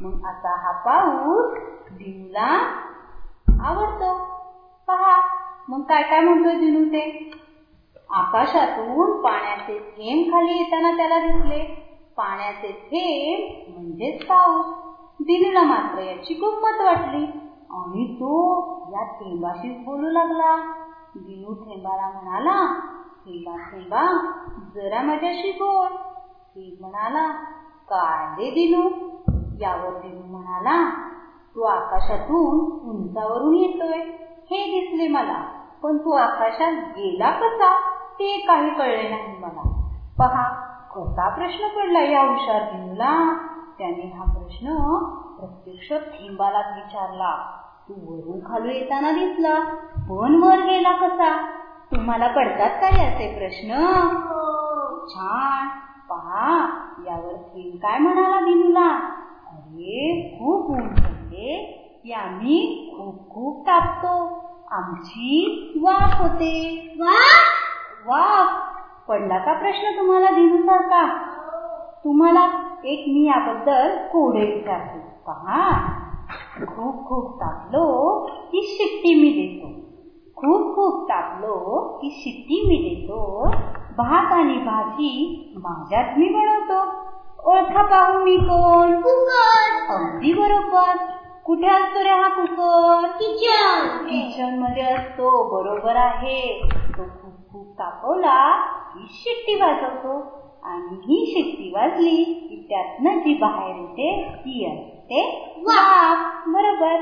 मग 0.00 0.24
आता 0.24 0.56
हा 0.56 0.72
पाऊस 0.72 1.54
दिनूला 1.90 2.46
आवडतो. 3.66 4.14
पहा. 4.88 5.20
मग 5.68 5.82
काय 5.82 6.02
काय 6.02 6.20
म्हणतोय 6.20 6.54
दिनू 6.54 6.84
ते? 6.84 7.30
आकाशातून 8.10 9.20
पाण्याचे 9.20 9.78
थेंब 9.78 10.32
खाली 10.32 10.58
येताना 10.58 10.96
त्याला 10.96 11.18
दिसले. 11.18 11.64
पाण्याचे 12.16 12.72
थेंब 12.72 13.74
म्हणजेच 13.74 14.26
पाऊस. 14.26 14.66
दिनूला 15.20 15.62
मात्र 15.62 15.98
याची 15.98 16.34
गंमत 16.34 16.80
वाटली. 16.80 17.49
आणि 17.70 18.04
तो 18.12 18.30
या 18.92 19.02
थेंबाशीच 19.04 19.76
बोलू 19.84 20.10
लागला. 20.10 20.54
दिनू 21.14 21.54
थेंबाला 21.54 22.08
म्हणाला 22.08 22.56
थेंबा 23.26 23.54
थेंबा 23.66 24.02
जरा 24.74 25.02
माझ्याशी 25.02 25.50
बोल. 25.50 25.92
थेंब 26.54 26.80
म्हणाला 26.80 27.26
काय 27.88 28.26
रे 28.36 28.50
दिनू? 28.50 28.88
यावर 29.60 29.94
दिनू 29.94 30.26
म्हणाला 30.26 30.76
तू 31.56 31.62
आकाशातून 31.62 32.58
उंचावरून 32.90 33.54
येतोय. 33.54 34.00
हे 34.50 34.64
दिसले 34.66 35.06
मला 35.08 35.40
पण 35.82 35.96
तू 35.96 36.10
आकाशात 36.12 36.72
गेला 36.96 37.30
कसा? 37.30 37.72
ते 38.20 38.36
काही 38.46 38.70
कळले 38.70 39.08
नाही 39.08 39.36
मला. 39.38 39.62
पहा 40.18 40.48
कसा 40.90 41.28
प्रश्न 41.28 41.68
पडला 41.76 42.02
या 42.02 42.20
हुशार 42.20 42.62
दिनूला? 42.64 43.12
त्याने 43.78 44.06
हा 44.14 44.24
प्रश्न 44.32 44.74
प्रत्यक्ष 45.40 45.88
थेंबालाच 45.90 46.74
विचारला 46.74 47.36
तू 47.88 47.94
वरून 47.94 48.40
खाली 48.40 48.74
येताना 48.74 49.10
दिसला 49.10 49.60
पण 50.08 50.42
वर 50.42 50.58
गेला 50.58 50.92
कसा? 50.92 51.46
तुम्हाला 51.92 52.26
पडतात 52.26 52.70
काय 52.70 53.06
असे 53.08 53.38
प्रश्न? 53.38 53.74
छान. 55.08 55.68
पहा 56.08 56.58
यावर 57.06 57.36
थेंब 57.36 57.76
काय 57.76 57.98
म्हणाला 57.98 58.40
दिनूला 58.40 58.88
अरे 59.46 60.30
खूप 60.38 60.70
ऊन 60.70 60.88
पडले. 60.88 61.76
की 62.04 62.12
आम्ही 62.12 62.90
खूप 62.96 63.30
खूप 63.30 63.66
तापतो. 63.66 64.40
आमची 64.70 65.80
वाफ 65.82 66.20
होते. 66.20 66.52
वाफ? 68.06 68.48
पडला 69.08 69.38
का 69.38 69.52
प्रश्न 69.52 69.98
तुम्हाला 69.98 70.30
दिनूसारखा 70.30 71.06
तुम्हाला 72.04 72.69
एक 72.84 73.04
मी 73.08 73.26
याबद्दल 73.26 73.96
कोडे 73.96 74.40
विचारते. 74.40 74.98
पहा 74.98 75.72
खूप 76.66 77.04
खूप 77.08 77.34
तापलो 77.34 78.18
की 78.26 78.62
शिट्टी 78.62 79.14
मी 79.14 79.30
देतो. 79.30 79.68
खूप 80.36 80.74
खूप 80.74 81.04
तापलो 81.04 81.80
की 82.02 82.10
शिट्टी 82.10 82.68
मी 82.68 82.90
देतो. 82.90 83.48
भात 83.96 84.32
आणि 84.32 84.56
भाजी 84.56 85.40
माझ्यात 85.54 86.18
मी 86.18 86.28
बनवतो. 86.28 86.82
ओळखा 87.50 87.82
पाहू 87.82 88.24
मी 88.24 88.36
कोण? 88.36 88.88
अगदी 89.90 90.32
बरोबर. 90.32 90.96
कुठे 91.44 91.66
असतो 91.66 92.04
रे 92.04 92.10
हा 92.10 92.28
कुकर? 92.28 93.06
किचनमध्ये 94.06 94.82
असतो 94.82 95.48
बरोबर 95.48 95.96
आहे. 95.96 96.60
तो 96.74 97.04
खूप 97.04 97.34
खूप 97.52 97.66
तापवला 97.78 98.56
की 98.66 99.06
शिट्टी 99.10 99.54
वाजवतो. 99.54 100.39
आणि 100.62 100.94
ही 101.06 101.24
शिट्टी 101.26 101.70
वाजली 101.70 102.24
की 102.48 102.56
त्यातनं 102.68 103.16
जी 103.18 103.34
बाहेर 103.34 103.76
येते 103.76 104.16
ती 104.34 104.64
असते 104.66 105.24
वाफ. 105.56 106.18
बरोबर. 106.46 106.96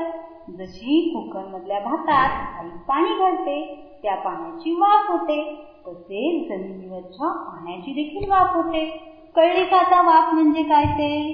जशी 0.47 1.01
कुकर 1.13 1.45
मधल्या 1.45 1.79
भातात 1.79 2.59
आई 2.59 2.69
पाणी 2.87 3.13
घालते 3.13 3.63
त्या 4.03 4.15
पाण्याची 4.15 4.71
वाफ 4.71 5.09
होते. 5.11 5.43
तसेच 5.85 6.47
जमिनीवरच्या 6.49 7.31
पाण्याची 7.47 7.91
देखील 7.93 8.29
वाफ 8.29 8.55
होते. 8.55 8.85
कळली 9.35 9.63
का 9.63 9.77
आता 9.77 10.01
वाफ 10.01 10.33
म्हणजे 10.33 10.63
काय 10.63 10.85
ते? 10.85 11.33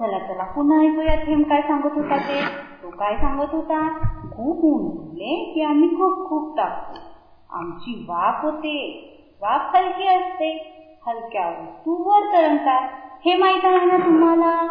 चला 0.00 0.18
चला 0.18 0.44
पुन्हा 0.44 0.80
ऐकूया 0.82 1.14
थेंब 1.16 1.44
काय 1.44 1.60
सांगत 1.60 1.96
होता 1.96 2.16
ते. 2.18 2.40
तो 2.82 2.90
काय 2.90 3.14
सांगत 3.16 3.54
होता? 3.54 3.88
खूप 4.30 4.64
ऊन 4.64 4.88
पडले 4.88 5.44
की 5.54 5.62
आम्ही 5.62 5.88
खूप 5.88 6.22
खूप 6.24 6.52
टाकतो 6.56 6.94
आमची 7.50 7.94
वाफ 8.08 8.38
होते. 8.42 8.76
वाफ 9.42 9.76
हलकी 9.76 10.06
असते. 10.06 10.56
हलक्या 11.08 11.48
वस्तू 11.48 12.10
वर 12.10 12.32
तरंगतात 12.32 12.88
हे 13.26 13.36
माहीत 13.36 13.64
आहे 13.64 13.84
ना 13.84 13.96
तुम्हाला? 14.06 14.66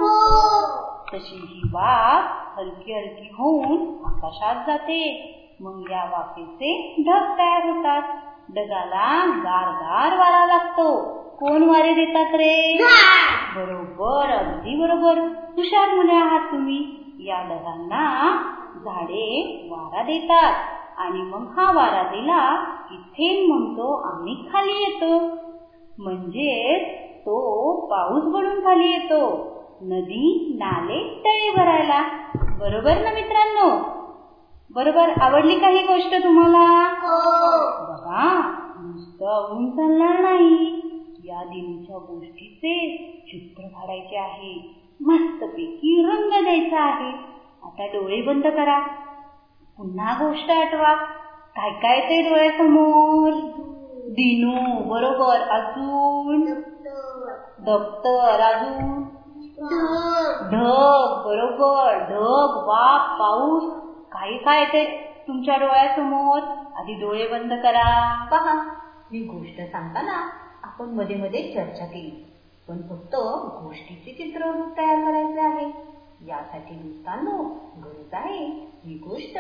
तशी 1.14 1.36
ही 1.36 1.62
वाफ 1.74 2.60
हलकी 2.60 2.94
हलकी 2.94 3.30
होऊन 3.34 4.06
आकाशात 4.06 4.56
जाते. 4.68 5.34
मग 5.62 5.92
या 5.92 6.04
वाफेचे 6.04 6.96
ढग 7.00 7.38
तयार 7.38 7.70
होतात. 7.70 8.02
ढगाला 8.56 9.26
गार 9.26 9.70
गार 9.70 10.18
वारा 10.18 10.46
लागतो. 10.46 11.18
कोण 11.40 11.64
वारे 11.64 11.94
देतात 11.94 12.36
रे? 12.36 12.78
बरोबर 13.56 14.30
अगदी 14.30 14.82
बरोबर. 14.82 15.20
हुशार 15.58 15.96
मुले 15.96 16.14
आहात 16.14 16.40
तुम्ही. 16.40 16.98
या 17.20 17.42
ढगांना 17.42 18.32
झाडे 18.76 19.68
वारा 19.70 20.02
देतात. 20.02 20.54
आणि 20.98 21.22
मग 21.22 21.46
हा 21.58 21.72
वारा 21.72 22.04
दिला 22.04 22.56
की 22.62 22.98
थेंब 22.98 23.54
म्हणतो 23.54 24.16
आम्ही 24.16 24.36
खाली 24.54 24.72
येतो. 24.72 25.47
म्हणजेच 26.00 27.00
तो 27.06 27.76
पाऊस 27.88 28.24
बनून 28.24 28.60
खाली 28.60 28.92
येतो. 28.92 29.48
नदी 29.82 30.56
नाले 30.60 31.22
तळे 31.26 31.52
भरायला. 31.52 32.02
बरोबर 32.60 32.98
ना 32.98 33.12
मित्रांनो? 33.14 33.98
बरोबर 34.76 35.10
आवडली 35.22 35.56
काही 35.60 35.82
गोष्ट 35.82 36.24
तुम्हाला? 36.24 36.90
बघा 37.80 38.54
नुसतं 38.80 39.50
ऊन 39.52 39.70
चालणार 39.72 40.22
नाही. 40.22 40.82
या 41.24 41.44
देवीच्या 41.44 41.98
गोष्टीचे 41.98 42.90
चित्र 43.28 43.68
काढायचे 43.68 44.18
आहे. 44.18 44.78
मस्तपैकी 45.00 46.02
रंग 46.06 46.44
द्यायचा 46.44 46.82
आहे. 46.82 47.12
आता 47.64 47.86
डोळे 47.86 48.22
बंद 48.22 48.48
करा. 48.48 48.80
पुन्हा 49.78 50.14
गोष्ट 50.14 50.52
आठवा. 50.52 50.96
काय 51.56 51.72
काय 51.72 52.02
ते 52.02 52.30
डोळ्यासमोर? 52.30 53.34
दिनू 54.08 54.84
बरोबर. 54.84 55.40
अजून 55.40 56.54
दप्तर. 57.60 58.40
अजून? 58.40 59.04
ढग. 60.42 61.22
बरोबर. 61.26 61.98
ढग 61.98 62.68
वाफ 62.68 63.20
पाऊस. 63.20 63.64
काही 64.12 64.38
काय 64.38 64.66
ते 64.66 65.14
तुमच्या 65.28 65.58
डोळ्यासमोर? 65.58 66.40
आधी 66.76 66.94
डोळे 66.94 67.28
बंद 67.28 67.54
करा. 67.54 68.16
पहा. 68.30 68.70
ही 69.12 69.20
गोष्ट 69.20 69.72
सांगताना 69.72 70.30
आपण 70.64 70.86
मध्ये 70.90 71.16
मध्ये 71.16 71.52
चर्चा 71.54 71.86
केली. 71.86 72.24
पण 72.68 72.78
फक्त 72.78 73.16
गोष्टीचे 73.64 74.12
चित्र 74.12 74.44
तयार 74.78 74.96
करायचे 74.96 75.40
आहे. 75.40 75.88
यासाठी 76.28 76.74
दोस्तांनो 76.76 77.44
गरज 77.86 78.14
आहे 78.14 78.46
ही 78.86 78.94
गोष्ट 78.94 79.40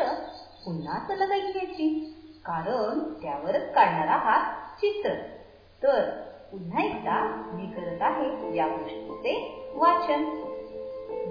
पुन्हा 0.65 0.99
सलग 0.99 1.31
ऐकण्याची 1.31 2.13
कारण 2.47 2.99
त्यावरच 3.21 3.73
काढणारा 3.73 4.11
हा 4.11 4.39
चित्र. 4.79 5.09
तर 5.83 6.09
पुन्हा 6.51 6.81
एकदा 6.81 7.49
मी 7.53 7.65
करत 7.67 8.01
आहे 8.01 8.55
या 8.55 8.67
गोष्टीचे 8.67 9.61
वाचन. 9.75 10.23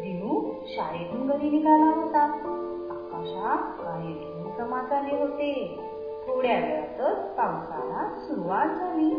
दिनू 0.00 0.52
शाळेतून 0.66 1.26
घरी 1.26 1.48
निघाला 1.48 1.90
होता. 1.96 2.22
आकाशात 2.90 3.84
काही 3.84 4.12
ढग 4.12 4.56
जमा 4.58 4.82
झाले 4.90 5.16
होते. 5.16 5.78
थोड्या 6.26 6.60
वेळातच 6.60 7.18
पावसाला 7.36 8.14
सुरुवात 8.18 8.66
झाली. 8.66 9.14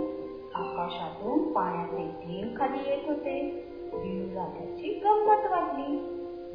आकाशातून 0.55 1.53
पाण्याचे 1.53 2.07
थेंब 2.07 2.60
खाली 2.60 2.89
येत 2.89 3.07
होते. 3.07 3.41
दिनूला 3.93 4.47
त्याची 4.47 5.01
गंमत 5.03 5.47
वाटली. 5.51 5.95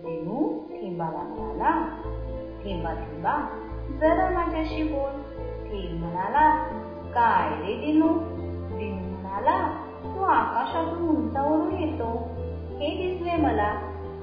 दिनू 0.04 0.58
थेंबाला 0.68 1.18
म्हणाला 1.18 1.70
थेंबा 2.64 2.94
थेंबा 2.94 3.58
जरा 4.00 4.28
माझ्याशी 4.30 4.82
बोल. 4.82 5.31
थेंब 5.72 6.02
म्हणाला 6.02 6.50
काय 7.14 7.48
रे 7.48 7.74
दिनू? 7.74 8.12
दिनू 8.76 9.16
म्हणाला 9.16 9.68
तू 10.04 10.22
आकाशातून 10.22 11.08
उंचावरून 11.08 11.72
येतो. 11.72 12.12
हे 12.80 12.94
दिसले 12.94 13.36
मला. 13.36 13.72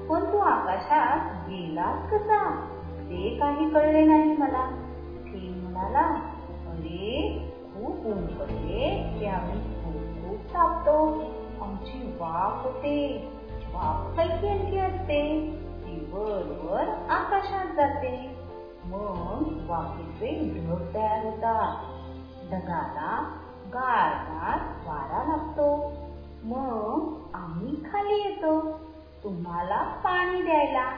पण 0.08 0.32
तू 0.32 0.38
आकाशात 0.38 1.18
गेलास 1.48 2.10
कसा? 2.10 2.50
ते 3.00 3.36
काही 3.40 3.70
कळले 3.70 4.04
नाही 4.04 4.36
मला. 4.36 4.64
थेंब 5.24 5.62
म्हणाला 5.62 6.04
अरे 6.70 7.38
खूप 7.74 8.06
ऊन 8.06 8.26
पडले 8.26 9.14
की 9.18 9.26
आम्ही 9.26 9.84
खूप 9.84 9.94
खूप 9.94 10.36
तापतो 10.36 11.06
आमची 11.60 12.16
वाफ 12.20 12.64
होते. 12.64 13.24
वाफ 13.72 14.20
हलकी 14.20 14.48
हलकी 14.48 14.78
असते. 14.78 15.50
ती 15.82 16.08
वर 16.12 16.58
वर 16.62 16.88
आकाशात 17.08 17.66
जाते. 17.76 18.39
मग 18.84 19.70
वाफेचे 19.70 20.52
ढग 20.54 20.94
तयार 20.94 21.24
होतात 21.24 21.76
ढगाला 22.50 23.36
गार 23.68 24.58
वारा 24.88 25.24
लागतो. 25.28 25.92
मग 26.42 27.20
आम्ही 27.34 27.74
खाली 27.74 28.14
येतो. 28.14 28.60
तुम्हाला 29.24 29.76
पाणी 29.76 30.42
द्यायला. 30.42 30.90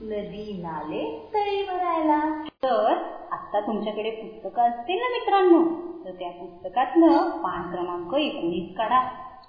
नदी 0.00 0.62
नाले 0.62 1.30
तळी 1.34 1.62
भरायला. 1.62 2.42
तर 2.46 2.94
आता 3.32 3.60
तुमच्याकडे 3.60 4.10
पुस्तकं 4.10 4.62
असतील 4.62 4.96
ना 4.96 5.10
मित्रांनो? 5.10 5.64
तर 6.04 6.10
त्या 6.10 6.30
पुस्तकातलं 6.30 7.30
पान 7.30 7.70
क्रमांक 7.70 8.14
एकोणीस 8.14 8.76
काढा. 8.76 9.00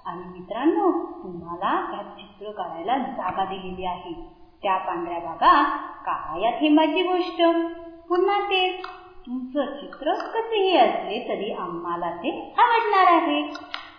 आणि 0.06 0.22
मित्रांनो 0.24 0.90
तुम्हाला 1.22 1.90
त्यात 1.90 2.04
चित्र 2.04 2.50
काढायला 2.50 2.98
जागा 2.98 3.44
दिलेली 3.44 3.84
आहे. 3.84 4.43
त्या 4.64 4.76
पांढऱ्या 4.76 5.18
भागात 5.18 5.64
काय 6.06 6.50
थेंबाची 6.50 7.02
गोष्ट? 7.02 7.42
पुन्हा 8.08 8.38
ते 8.40 8.82
तुमचं 9.26 9.64
चित्र 9.64 10.14
कसेही 10.14 10.76
असले 10.76 11.18
तरी 11.28 11.52
आम्हाला 11.52 12.10
ते 12.10 12.54
आवडणार 12.58 13.06
आहे. 13.06 13.42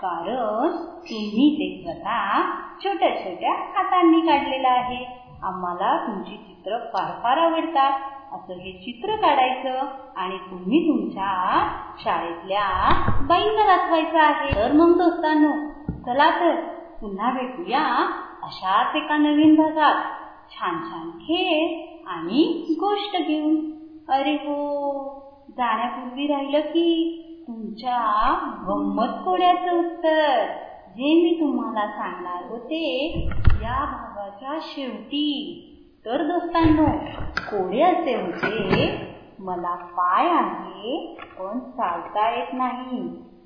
कारण 0.02 0.72
तुम्ही 0.78 1.48
ते 1.56 1.68
स्वतः 1.82 2.42
छोट्या 2.84 3.10
छोट्या 3.10 3.52
हातांनी 3.52 4.20
काढलेलं 4.22 4.68
आहे. 4.68 5.06
आम्हाला 5.44 5.96
तुमची 6.08 6.38
चित्र 6.38 6.78
फार 6.78 7.12
फार 7.24 7.38
आवडतात. 7.38 7.92
असं 8.34 8.54
हे 8.54 8.72
चित्र 8.72 9.16
काढायचं 9.16 9.80
आणि 10.16 10.38
तुम्ही 10.38 10.88
तुमच्या 10.88 11.68
शाळेतल्या 12.00 12.68
बाईंना 13.22 13.76
दाखवायचं 13.76 14.18
आहे. 14.18 14.56
तर 14.56 14.72
मग 14.72 14.98
दोस्तांनो 14.98 15.54
चला 16.06 16.30
तर 16.40 16.56
पुन्हा 17.02 17.32
भेटूया 17.32 17.82
अशाच 18.44 18.96
एका 18.96 19.18
नवीन 19.18 19.56
भागात. 19.56 20.25
छान 20.52 20.80
छान 20.80 21.10
खेळ 21.10 21.68
आणि 22.08 22.44
गोष्ट 22.80 23.18
घेऊन. 23.18 23.56
अरे 24.08 24.34
हो 24.34 24.58
जाण्यापूर्वी 25.50 26.28
राहिलं 26.28 26.60
की 26.60 27.22
तुमच्या 27.48 28.00
गंमत 28.68 29.24
कोड्याचं 29.26 29.78
उत्तर. 29.80 30.46
जे 30.88 31.14
मी 31.24 31.38
तुम्हाला 31.40 31.88
सांगणार 31.88 32.44
होते 32.50 32.84
या 33.62 33.84
भागाच्या 33.86 34.58
शेवटी. 34.62 35.62
तर 36.06 36.24
दोस्तांनो 36.24 36.86
कोडे 37.40 37.82
असे 37.82 38.16
होते 38.16 38.88
मला 39.40 39.76
पाय 39.76 40.30
आहे 40.30 40.98
पण 41.40 41.60
चालता 41.60 42.30
येत 42.36 42.54
नाही. 42.54 43.02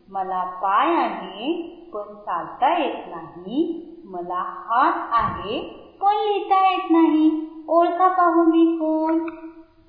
मला 0.10 0.44
पाय 0.44 0.96
आहे 0.96 1.52
पण 1.94 2.14
चालता 2.16 2.78
येत 2.78 3.08
नाही. 3.08 3.86
मला 4.06 4.42
हात 4.68 5.10
आहे 5.14 5.60
पण 6.02 6.16
लिहिता 6.16 6.70
येत 6.72 6.92
नाही? 6.92 7.48
ओळखा 7.68 8.08
पाहू 8.08 8.44
मी 8.44 8.66
कोण? 8.80 9.20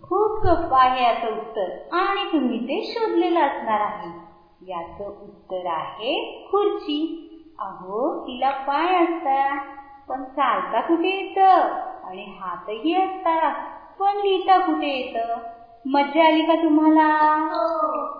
खूप 0.02 0.46
सोपं 0.46 0.76
आहे 0.76 1.02
याचं 1.02 1.28
उत्तर. 1.28 1.96
आणि 1.96 2.24
तुम्ही 2.32 2.58
ते 2.64 2.80
शोधलेलं 2.84 3.40
असणार 3.40 3.80
आहे. 3.80 4.30
याचं 4.70 5.06
उत्तर 5.08 5.66
आहे 5.66 6.42
खुर्ची. 6.50 7.16
अहो 7.58 8.22
तिला 8.22 8.50
पाय 8.50 9.04
असतात 9.04 9.60
पण 10.08 10.24
चालता 10.24 10.80
कुठे 10.80 11.08
येतं? 11.08 11.72
आणि 12.08 12.24
हातही 12.40 12.94
असतात 12.94 13.52
पण 14.00 14.16
लिहिता 14.16 14.58
कुठे 14.58 14.86
येतं? 14.86 15.38
मज्जा 15.84 16.24
आली 16.24 16.42
का 16.42 16.54
तुम्हाला? 16.54 17.08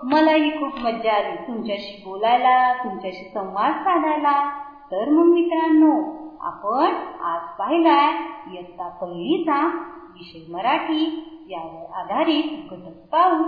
मलाही 0.03 0.49
खूप 0.49 0.79
मज्जा 0.79 1.13
आली. 1.13 1.37
तुमच्याशी 1.47 2.01
बोलायला 2.05 2.83
तुमच्याशी 2.83 3.31
संवाद 3.33 3.73
साधायला. 3.73 4.49
तर 4.91 5.09
मग 5.09 5.23
मित्रांनो 5.23 6.20
आपण 6.43 6.95
आज 7.21 7.41
पाहिलाय 7.59 8.13
इयत्ता 8.53 8.87
पहिलीचा 8.87 9.67
विषय 10.09 10.51
मराठी 10.53 11.23
यावर 11.49 11.93
आधारित 11.93 12.69
घटक 12.71 13.09
पाहू. 13.11 13.43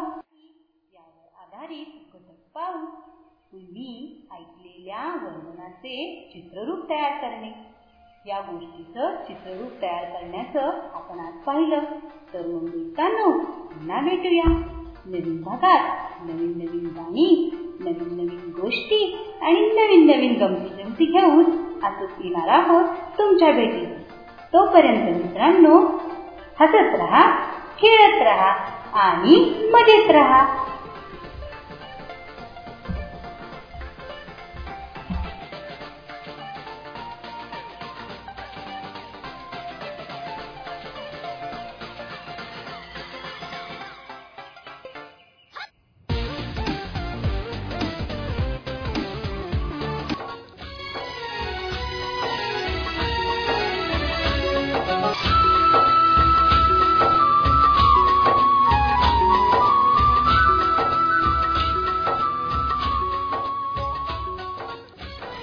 यावर 0.93 1.27
आधारित 1.39 2.13
घटक 2.13 2.56
पाहू. 2.56 2.86
तुम्ही 3.51 4.27
ऐकलेल्या 4.32 5.15
वर्णनाचे 5.15 6.29
चित्ररूप 6.34 6.89
तयार 6.89 7.21
करणे. 7.21 7.51
या 8.25 8.39
गोष्टीचं 8.39 9.15
चित्ररूप 9.15 9.82
तयार 9.82 10.03
करण्याचं 10.03 10.62
आपण 10.93 11.19
आज 11.19 11.34
पाहिलं. 11.34 11.79
तर 12.34 12.47
मग 12.47 12.62
मिळतानो 12.62 13.39
पुन्हा 13.67 14.01
भेटूया. 14.01 14.69
नवीन 15.06 15.41
भागात 15.41 16.12
नवीन 16.21 16.58
नवीन 16.58 16.93
गाणी 16.95 17.51
नवीन 17.79 18.13
नवीन 18.15 18.51
गोष्टी 18.62 19.17
आणि 19.41 19.60
नवीन 19.60 20.08
नवीन 20.08 20.43
गमती 20.43 20.84
जमती 20.84 21.06
घेऊन 21.06 21.62
असंच 21.84 22.10
येणार 22.19 22.48
आहोत 22.48 22.86
तुमच्या 23.17 23.52
भेटी 23.52 23.86
तोपर्यंत 24.54 25.17
मित्रांनो 25.17 25.78
हसत 26.60 26.96
राहा 26.96 27.26
खेळत 27.78 28.22
राहा 28.22 28.52
आणि 29.00 29.36
मजेत 29.74 30.12
राहा. 30.12 30.46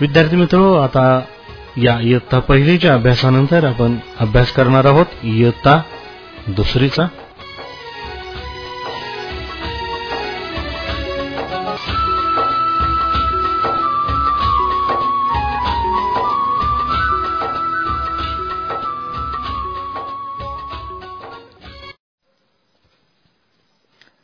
विद्यार्थी 0.00 0.36
मित्र 0.36 0.58
आता 0.82 1.22
या 1.76 1.98
इयत्ता 2.00 2.38
पहिलीच्या 2.38 2.94
अभ्यासानंतर 2.94 3.64
आपण 3.64 3.96
अभ्यास 4.20 4.52
करणार 4.52 4.84
आहोत 4.84 5.06
इयत्ता 5.22 5.82
दुसरीचा. 6.48 7.06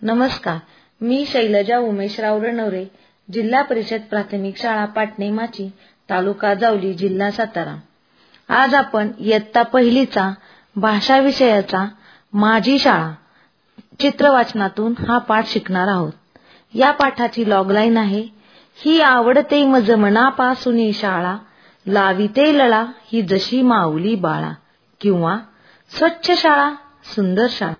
नमस्कार 0.02 0.58
मी 1.00 1.24
शैलजा 1.26 1.78
उमेशराव 1.78 2.42
रणवरे 2.42 2.84
जिल्हा 3.32 3.62
परिषद 3.62 4.00
प्राथमिक 4.10 4.56
शाळा 4.56 4.84
पाटणे 4.84 5.30
माची 5.30 5.70
तालुका 6.10 6.54
जावली 6.54 6.92
जिल्हा 6.94 7.30
सातारा. 7.30 7.76
आज 8.48 8.74
आपण 8.74 9.10
इयत्ता 9.18 9.62
पहिलीचा 9.62 10.30
भाषा 10.76 11.18
विषयाचा 11.18 11.88
माझी 12.32 12.78
शाळा 12.78 13.12
चित्रवाचनातून 13.98 14.94
हा 15.08 15.18
पाठ 15.18 15.46
शिकणार 15.46 15.88
आहोत. 15.88 16.12
या 16.74 16.90
पाठाची 16.90 17.48
लॉगलाईन 17.50 17.96
आहे 17.96 18.26
ही 18.84 19.00
आवडते 19.00 19.64
मज 19.64 19.90
मनापासून 19.90 20.92
शाळा 20.92 21.36
लाविते 21.86 22.58
लळा 22.58 22.84
ही 23.12 23.22
जशी 23.22 23.62
माऊली 23.62 24.14
बाळा 24.14 24.52
किंवा 25.00 25.38
स्वच्छ 25.90 26.30
शाळा 26.30 26.70
सुंदर 27.14 27.46
शाळा. 27.50 27.72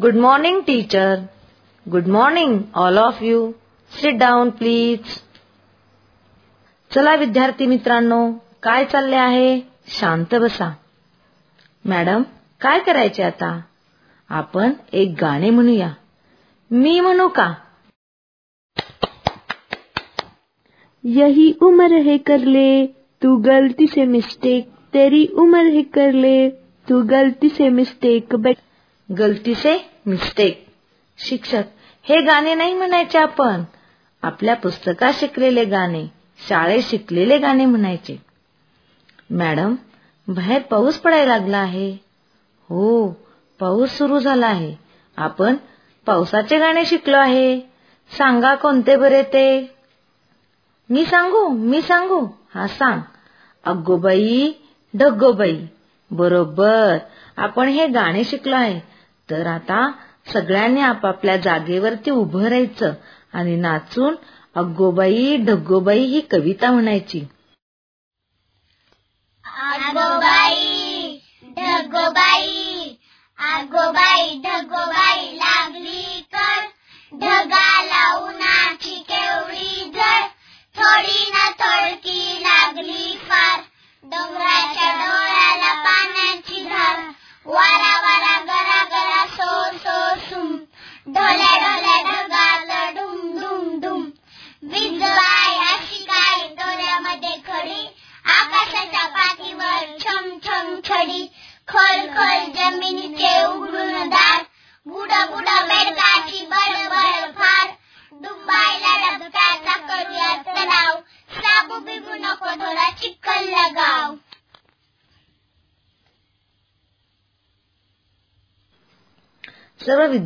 Good 0.00 0.14
morning 0.14 0.60
teacher 0.60 1.16
good 1.90 2.06
morning 2.06 2.58
all 2.74 2.98
of 2.98 3.16
you 3.20 3.52
sit 3.92 4.18
down 4.18 4.50
please 4.50 4.98
चला 6.90 7.14
विद्यार्थी 7.14 7.66
मित्रांनो 7.66 8.30
काय 8.62 8.84
चालले 8.84 9.16
आहे? 9.16 9.60
शांत 9.88 10.34
बसा. 10.34 10.70
मॅडम 11.84 12.22
काय 12.60 12.78
करायचे 12.78 13.22
आता? 13.22 13.60
आपण 14.30 14.72
एक 14.92 15.14
गाणे 15.20 15.50
म्हणूया. 15.50 15.92
मी 16.70 17.00
म्हणू 17.00 17.28
का? 17.28 17.52
यही 21.04 21.52
उम्र 21.62 22.00
है 22.02 22.16
कर 22.16 22.38
ले 22.38 22.86
तू 23.22 23.36
गलती 23.36 23.86
से 23.86 24.04
मिस्टेक 24.04 24.68
तेरी 24.94 25.26
उम्र 25.32 25.62
है 25.66 25.82
कर 25.82 26.12
ले 26.12 26.48
तू 26.88 27.00
गलती 27.10 27.48
से 27.48 27.68
मिस्टेक 27.68 28.34
गलती 29.08 29.54
से 29.54 29.76
मिस्टेक 30.06 30.66
शिक्षक 31.18 31.62
हे 32.02 32.20
गाणे 32.20 32.54
नाही 32.54 32.74
म्हणायचे 32.74 33.18
आपण. 33.18 33.62
आपल्या 34.22 34.56
पुस्तकात 34.56 35.12
शिकलेले 35.12 35.64
गाणे 35.64 36.06
शाळेत 36.48 36.82
शिकलेले 36.82 37.38
गाणे 37.38 37.66
म्हणायचे. 37.66 38.22
मॅडम 39.30 39.74
बाहेर 40.28 40.62
पाऊस 40.62 40.98
पडायला 40.98 41.38
लागला 41.38 41.58
आहे. 41.58 41.92
हो 42.68 43.08
पाऊस 43.58 43.90
सुरू 43.90 44.18
झाला 44.18 44.46
आहे. 44.46 44.74
आपण 45.16 45.56
पावसाचे 46.06 46.58
गाणे 46.58 46.84
शिकलो 46.84 47.16
आहे. 47.16 47.60
सांगा 48.18 48.54
कोणते 48.54 48.96
बरे 48.96 49.22
ते. 49.22 49.74
मी 50.90 51.04
सांगू 51.04 51.48
मी 51.48 51.82
सांगू. 51.82 52.26
हा 52.54 52.66
सांग. 52.66 53.00
अग्गोबाई 53.64 54.52
ढग्गोबाई 54.98 55.66
बरोबर. 56.10 56.96
आपण 57.36 57.68
हे 57.68 57.86
गाणे 57.86 58.24
शिकलो 58.24 58.56
आहे. 58.56 58.80
तर 59.30 59.46
आता 59.46 59.92
सगळ्यांनी 60.32 60.80
आपापल्या 60.80 61.36
जागेवरती 61.36 62.10
उभं 62.10 62.42
राहायचं. 62.42 62.92
आणि 63.32 63.56
नाचून 63.56 64.14
अग्गोबाई 64.54 65.36
ढग्गोबाई 65.36 66.04
ही 66.04 66.20
कविता 66.20 66.70
म्हणायची. 66.72 67.20
आगोबाई 69.44 71.18
ढगोबाई 71.56 72.96
आगोबाई 73.38 74.38
ढगोबाई 74.44 75.36
लागली 75.36 76.20
कर. 76.34 76.66
ढगाला 77.12 77.97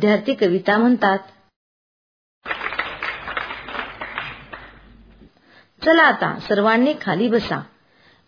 विद्यार्थी 0.03 0.33
कविता 0.33 0.77
म्हणतात. 0.77 1.19
चला 5.85 6.03
आता 6.03 6.39
सर्वांनी 6.39 6.93
खाली 7.01 7.27
बसा. 7.27 7.61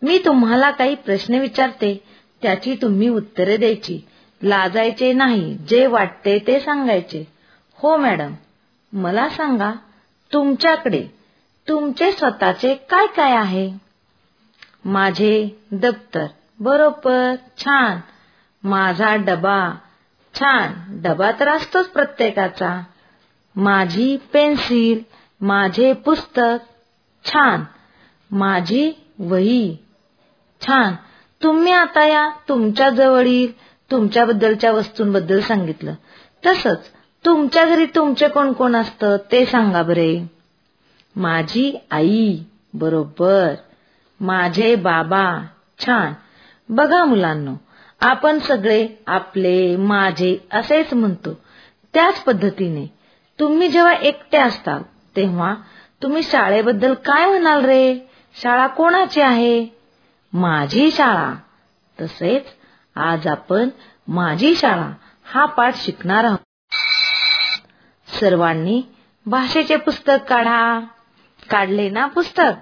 मी 0.02 0.18
तुम्हाला 0.24 0.70
काही 0.70 0.94
प्रश्न 0.94 1.34
विचारते 1.34 2.02
त्याची 2.42 2.76
तुम्ही 2.82 3.08
उत्तरे 3.08 3.56
द्यायची. 3.56 4.00
लाजायचे 4.42 5.12
नाही 5.12 5.54
जे 5.54 5.86
वाटते 5.86 6.38
ते 6.46 6.60
सांगायचे. 6.60 7.24
हो 7.74 7.96
मॅडम. 7.96 8.34
मला 8.92 9.28
सांगा 9.28 9.72
तुमच्याकडे 10.32 11.06
तुमचे 11.68 12.12
स्वतःचे 12.12 12.74
काय 12.74 13.06
काय 13.06 13.36
आहे? 13.36 13.72
माझे 14.84 15.64
दप्तर. 15.72 16.26
बरोबर 16.60 17.34
छान. 17.58 18.00
माझा 18.64 19.16
डबा 19.16 19.74
छान. 20.36 20.72
डबा 20.88 21.30
तर 21.40 21.48
असतोच 21.48 21.88
प्रत्येकाचा. 21.88 22.82
माझी 23.56 24.16
पेन्सिल 24.32 25.02
माझे 25.40 25.92
पुस्तक 25.92 26.64
छान. 27.24 27.64
माझी 28.30 28.92
वही 29.18 29.76
छान. 30.60 30.94
तुम्ही 31.42 31.72
आता 31.72 32.04
या 32.04 32.30
तुमच्या 32.48 32.90
जवळील 32.90 33.52
तुमच्याबद्दलच्या 33.90 34.72
वस्तूंबद्दल 34.72 35.40
सांगितलं. 35.40 35.94
तसंच 36.46 36.84
तुमच्या 37.24 37.64
घरी 37.64 37.86
तुमचे 37.86 38.28
कोण 38.28 38.52
कोण 38.52 38.76
असतं 38.76 39.16
ते 39.32 39.46
सांगा 39.46 39.82
बरे. 39.82 40.30
माझी 41.16 41.86
आई 41.90 42.38
बरोबर. 42.74 43.54
माझे 44.20 44.74
बाबा 44.74 45.38
छान. 45.78 46.12
बघा 46.68 47.04
मुलांनो 47.04 47.54
आपण 48.00 48.38
सगळे 48.38 48.88
आपले 49.06 49.76
माझे 49.76 50.48
असेच 50.52 50.92
म्हणतो. 50.94 51.40
त्याच 51.94 52.20
पद्धतीने 52.20 52.86
तुम्ही 53.40 53.68
जेव्हा 53.68 53.92
एकटे 53.92 54.38
असता 54.38 54.78
तेव्हा 55.16 55.54
तुम्ही 56.02 56.22
शाळेबद्दल 56.22 56.94
काय 56.94 57.26
म्हणाल 57.26 57.64
रे? 57.64 57.98
शाळा 58.42 58.66
कोणाची 58.66 59.20
आहे? 59.20 59.66
माझी 60.32 60.90
शाळा. 60.90 61.34
तसेच 62.00 62.46
आज 62.96 63.26
आपण 63.26 63.68
माझी 64.08 64.54
शाळा 64.54 64.90
हा 65.24 65.44
पाठ 65.44 65.76
शिकणार 65.76 66.24
आहोत. 66.24 66.74
सर्वांनी 68.20 68.82
भाषेचे 69.26 69.76
पुस्तक 69.76 70.30
काढा. 70.30 70.80
काढले 71.50 71.90
ना 71.90 72.06
पुस्तक? 72.06 72.52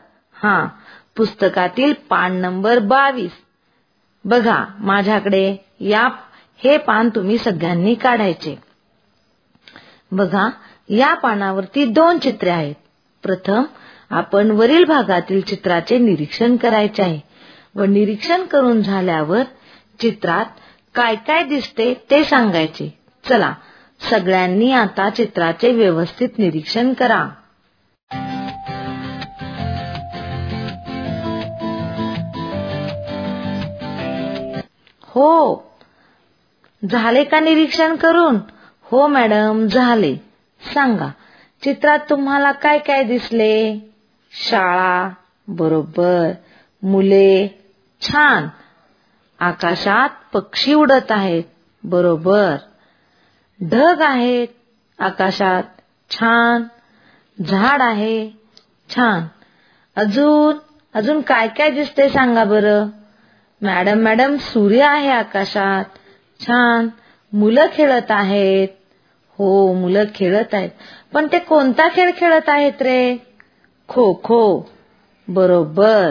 हा 0.45 0.69
पुस्तकातील 1.17 1.93
पान 1.93 2.37
नंबर 2.37 2.79
बावीस. 2.79 3.44
बघा 4.25 4.65
माझ्याकडे 4.81 5.57
या 5.81 6.09
हे 6.65 6.77
पान 6.77 7.09
तुम्ही 7.09 7.39
सगळ्यांनी 7.39 7.95
काढायचे. 7.95 8.57
बघा 10.13 10.49
या 10.89 11.15
पानावरती 11.15 11.85
दोन 11.85 12.19
चित्रे 12.19 12.51
आहेत. 12.51 12.75
प्रथम 13.23 13.65
आपण 14.11 14.51
वरील 14.51 14.85
भागातील 14.85 15.41
चित्राचे 15.41 15.99
निरीक्षण 15.99 16.57
करायचे 16.57 17.03
आहे 17.03 17.21
व 17.75 17.85
निरीक्षण 17.85 18.45
करून 18.45 18.83
झाल्यावर 18.83 19.43
चित्रात 20.01 20.45
काय 20.95 21.15
काय 21.17 21.43
दिसते 21.43 21.93
ते 22.11 22.25
सांगायचे. 22.25 22.93
चला 23.25 23.53
सगळ्यांनी 24.11 24.73
आता 24.73 25.09
चित्राचे 25.11 25.73
व्यवस्थित 25.73 26.39
निरीक्षण 26.39 26.93
करा. 26.93 27.27
हो. 35.15 35.57
झाले 36.91 37.25
का 37.25 37.41
निरीक्षण 37.41 37.97
करून? 37.97 38.39
हो 38.83 39.07
मॅडम 39.07 39.67
झाले. 39.67 40.17
सांगा. 40.75 41.09
चित्रात 41.63 41.99
तुम्हाला 42.11 42.53
काय 42.53 42.79
काय 42.79 43.03
दिसले? 43.03 43.79
शाळा 44.33 45.09
बरोबर. 45.49 46.31
मुले 46.83 47.61
छान. 48.01 48.49
आकाशात 49.39 50.09
पक्षी 50.33 50.75
उडत 50.75 51.11
आहेत. 51.11 51.45
बरोबर. 51.85 52.57
ढग 53.63 54.03
आहेत. 54.03 54.49
आकाशात 54.99 55.63
छान. 56.11 56.63
झाड 57.47 57.83
आहे. 57.83 58.31
छान. 58.89 59.27
अजून 59.97 60.57
अजून 60.95 61.21
काय 61.21 61.49
काय 61.49 61.71
दिसते 61.71 62.09
सांगा 62.09 62.45
बरं? 62.45 62.89
मॅडम 63.65 63.99
मॅडम 63.99 64.37
सूर्य 64.37 64.83
आहे 64.83 65.11
आकाशात. 65.11 65.85
छान. 66.41 66.89
मुलं 67.33 67.67
खेळत 67.73 68.11
आहेत. 68.11 68.69
हो 69.39 69.73
मुलं 69.75 70.05
खेळत 70.15 70.55
आहेत. 70.55 70.71
पण 71.13 71.27
ते 71.33 71.39
कोणता 71.39 71.89
खेळ 71.89 72.11
खेळत 72.17 72.49
आहेत 72.49 72.73
रे? 72.81 73.17
खो 73.89 74.21
खो. 74.25 74.71
बरोबर. 75.29 76.11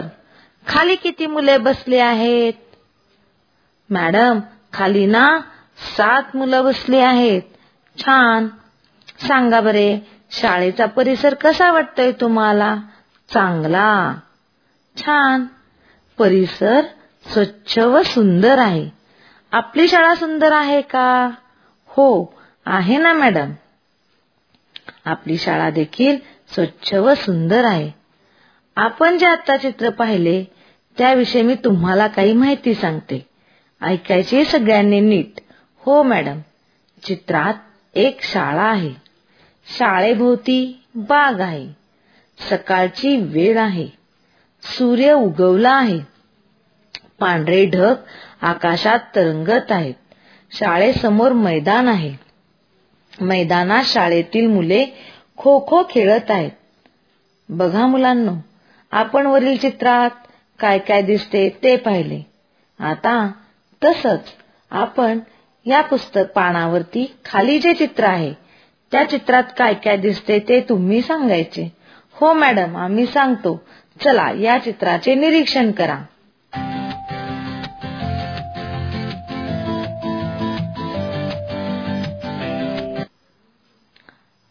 खाली 0.68 0.94
किती 0.94 1.26
मुले 1.26 1.58
बसली 1.58 1.98
आहेत? 1.98 2.52
मॅडम 3.90 4.40
खाली 4.72 5.06
ना 5.06 5.40
सात 5.96 6.36
मुलं 6.36 6.64
बसली 6.64 6.98
आहेत. 6.98 7.42
छान. 7.98 8.46
सांगा 9.28 9.60
बरे 9.60 9.98
शाळेचा 10.30 10.86
परिसर 10.86 11.34
कसा 11.34 11.72
वाटतोय 11.72 12.12
तुम्हाला? 12.12 12.76
चांगला. 13.34 14.14
छान. 14.96 15.44
परिसर 16.18 16.80
स्वच्छ 17.32 17.78
व 17.78 18.02
सुंदर 18.02 18.58
आहे. 18.58 18.90
आपली 19.52 19.88
शाळा 19.88 20.14
सुंदर 20.14 20.52
आहे 20.52 20.80
का? 20.80 21.30
हो 21.86 22.34
आहे 22.66 22.96
ना 22.96 23.12
मॅडम. 23.12 23.52
आपली 25.04 25.36
शाळा 25.36 25.70
देखील 25.70 26.16
स्वच्छ 26.54 26.94
व 26.94 27.14
सुंदर 27.14 27.64
आहे. 27.64 27.90
आपण 28.76 29.18
जे 29.18 29.26
आता 29.26 29.56
चित्र 29.56 29.90
पाहिले 29.90 30.44
त्याविषयी 30.98 31.42
मी 31.42 31.54
तुम्हाला 31.54 32.06
काही 32.06 32.32
माहिती 32.32 32.74
सांगते. 32.74 33.26
ऐकायची 33.82 34.44
सगळ्यांनी 34.44 35.00
नीट. 35.00 35.40
हो 35.78 36.02
मॅडम. 36.02 36.40
चित्रात 37.02 37.54
एक 37.94 38.22
शाळा 38.22 38.62
आहे. 38.62 38.90
शाळेभोवती 39.78 40.84
बाग 40.94 41.40
आहे. 41.40 41.68
सकाळची 42.50 43.16
वेळ 43.16 43.58
आहे. 43.58 43.88
सूर्य 44.62 45.12
उगवला 45.12 45.72
आहे. 45.72 46.13
पांढरे 47.18 47.64
ढग 47.66 47.94
आकाशात 48.42 48.98
तरंगत 49.16 49.72
आहेत. 49.72 49.94
शाळेसमोर 50.52 51.32
मैदान 51.32 51.88
आहे. 51.88 52.12
मैदानात 53.20 53.84
शाळेतील 53.84 54.46
मुले 54.46 54.86
खो 55.36 55.58
खो 55.68 55.82
खेळत 55.90 56.30
आहेत. 56.30 56.50
बघा 57.48 57.86
मुलांनो 57.86 58.34
आपण 58.92 59.26
वरील 59.26 59.56
चित्रात 59.56 60.10
काय 60.58 60.78
काय 60.78 61.02
दिसते 61.02 61.48
ते 61.62 61.76
पाहिले. 61.76 62.20
आता 62.78 63.30
तसंच 63.84 64.20
आपण 64.70 65.18
या 65.66 65.80
पुस्तक 65.80 66.32
पानावरती 66.34 67.14
खाली 67.24 67.58
जे 67.58 67.72
चित्र 67.72 68.04
आहे 68.04 68.32
त्या 68.92 69.04
चित्रात 69.10 69.42
काय 69.58 69.74
काय 69.74 69.96
दिसते 69.96 70.38
ते 70.38 70.60
तुम्ही 70.60 71.00
सांगायचे. 71.02 71.72
हो 72.12 72.32
मॅडम 72.32 72.76
आम्ही 72.76 73.06
सांगतो. 73.06 73.62
चला 74.04 74.30
या 74.30 74.58
चित्राचे 74.58 75.14
निरीक्षण 75.14 75.70
करा. 75.70 75.98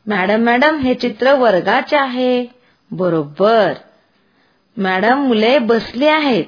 मॅडम 0.08 0.42
मॅडम 0.42 0.78
हे 0.78 0.94
चित्र 0.94 1.34
वर्गाचे 1.34 1.98
आहे. 1.98 2.46
बरोबर. 2.92 3.74
मॅडम 4.78 5.18
मुले 5.18 5.60
बसली 5.60 6.08
आहेत. 6.08 6.46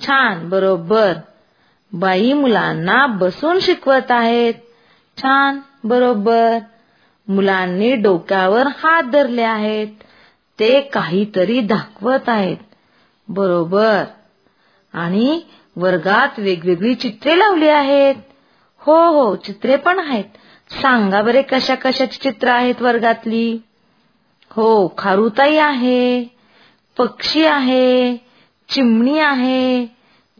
छान 0.00 0.48
बरोबर. 0.48 1.12
बाई 1.92 2.32
मुलांना 2.32 3.06
बसून 3.06 3.60
शिकवत 3.60 4.10
आहेत. 4.10 4.54
छान 5.18 5.58
बरोबर. 5.84 6.58
मुलांनी 7.28 7.94
डोक्यावर 7.94 8.66
हात 8.66 9.02
धरले 9.02 9.42
आहेत. 9.42 9.88
ते 10.58 10.80
काहीतरी 10.80 11.60
दाखवत 11.60 12.28
आहेत. 12.28 12.56
बरोबर. 13.28 14.04
आणि 14.92 15.40
वर्गात 15.76 16.38
वेगवेगळी 16.38 16.94
चित्रे 16.94 17.38
लावली 17.38 17.68
आहेत. 17.68 18.14
हो 18.78 19.10
हो 19.10 19.36
चित्रे 19.36 19.76
पण 19.76 19.98
आहेत. 19.98 20.24
सांगा 20.72 21.22
बरे 21.22 21.42
कशा 21.42 21.74
कशाची 21.74 22.18
चित्र 22.22 22.48
आहेत 22.48 22.82
वर्गातली? 22.82 23.58
हो 24.50 24.94
खारुताई 24.98 25.56
आहे 25.56 26.24
पक्षी 26.98 27.44
आहे 27.44 28.16
चिमणी 28.68 29.18
आहे 29.18 29.86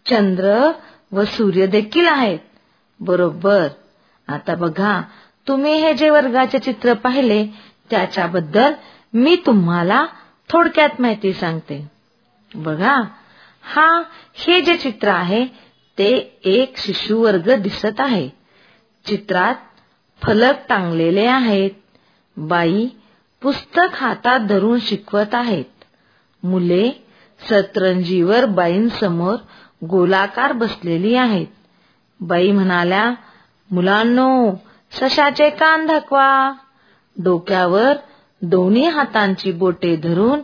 चंद्र 0.07 0.71
व 1.13 1.25
सूर्य 1.25 1.67
देखील 1.67 2.09
आहेत. 2.09 2.39
बरोबर. 3.01 3.69
आता 4.29 4.55
बघा 4.55 5.03
तुम्ही 5.49 5.75
हे 5.75 5.95
जे 5.95 6.11
वर्गाचे 6.11 6.59
चित्र 6.59 6.95
पाहिले 6.95 7.47
त्याच्याबद्दल 7.91 8.73
मी 9.15 9.37
तुम्हाला 9.47 10.07
थोडक्यात 10.49 11.01
माहिती 11.01 11.33
सांगते. 11.33 11.91
बघा 12.55 12.97
हा 13.63 14.03
हे 14.35 14.61
जे 14.61 14.77
चित्र 14.77 15.09
आहे 15.09 15.45
ते 15.99 16.41
एक 16.45 16.79
शिशु 16.79 17.23
वर्ग 17.23 17.55
दिसत 17.61 18.01
आहे. 18.01 18.29
चित्रात 19.05 19.55
फलक 20.23 20.55
टांगलेले 20.69 21.27
आहेत. 21.27 21.71
बाई 22.37 22.87
पुस्तक 23.43 23.95
हातात 23.95 24.41
धरून 24.41 24.79
शिकवत 24.81 25.35
आहेत. 25.35 25.85
मुले 26.43 26.91
सतरंजीवर 27.51 28.45
बाईंसमोर 28.45 29.37
गोलाकार 29.87 30.53
बसलेली 30.53 31.15
आहेत. 31.15 31.47
बाई 32.21 32.51
म्हणाल्या 32.51 33.15
मुलांनो 33.71 34.55
सशाचे 34.93 35.51
कान 35.51 35.87
दाखवा 35.87 36.53
डोक्यावर 37.17 37.93
दोन्ही 38.43 38.87
हातांची 38.87 39.53
बोटे 39.53 39.97
धरून 39.97 40.41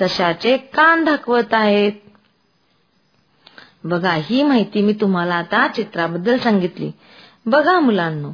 सशाचे 0.00 0.56
कान 0.56 1.04
दाखवत 1.04 1.54
आहेत. 1.54 1.92
बघा 3.84 4.12
ही 4.12 4.42
माहिती 4.42 4.82
मी 4.82 4.92
तुम्हाला 4.92 5.34
आता 5.34 5.66
चित्राबद्दल 5.68 6.38
सांगितली. 6.38 6.90
बघा 7.46 7.80
मुलांनो 7.80 8.32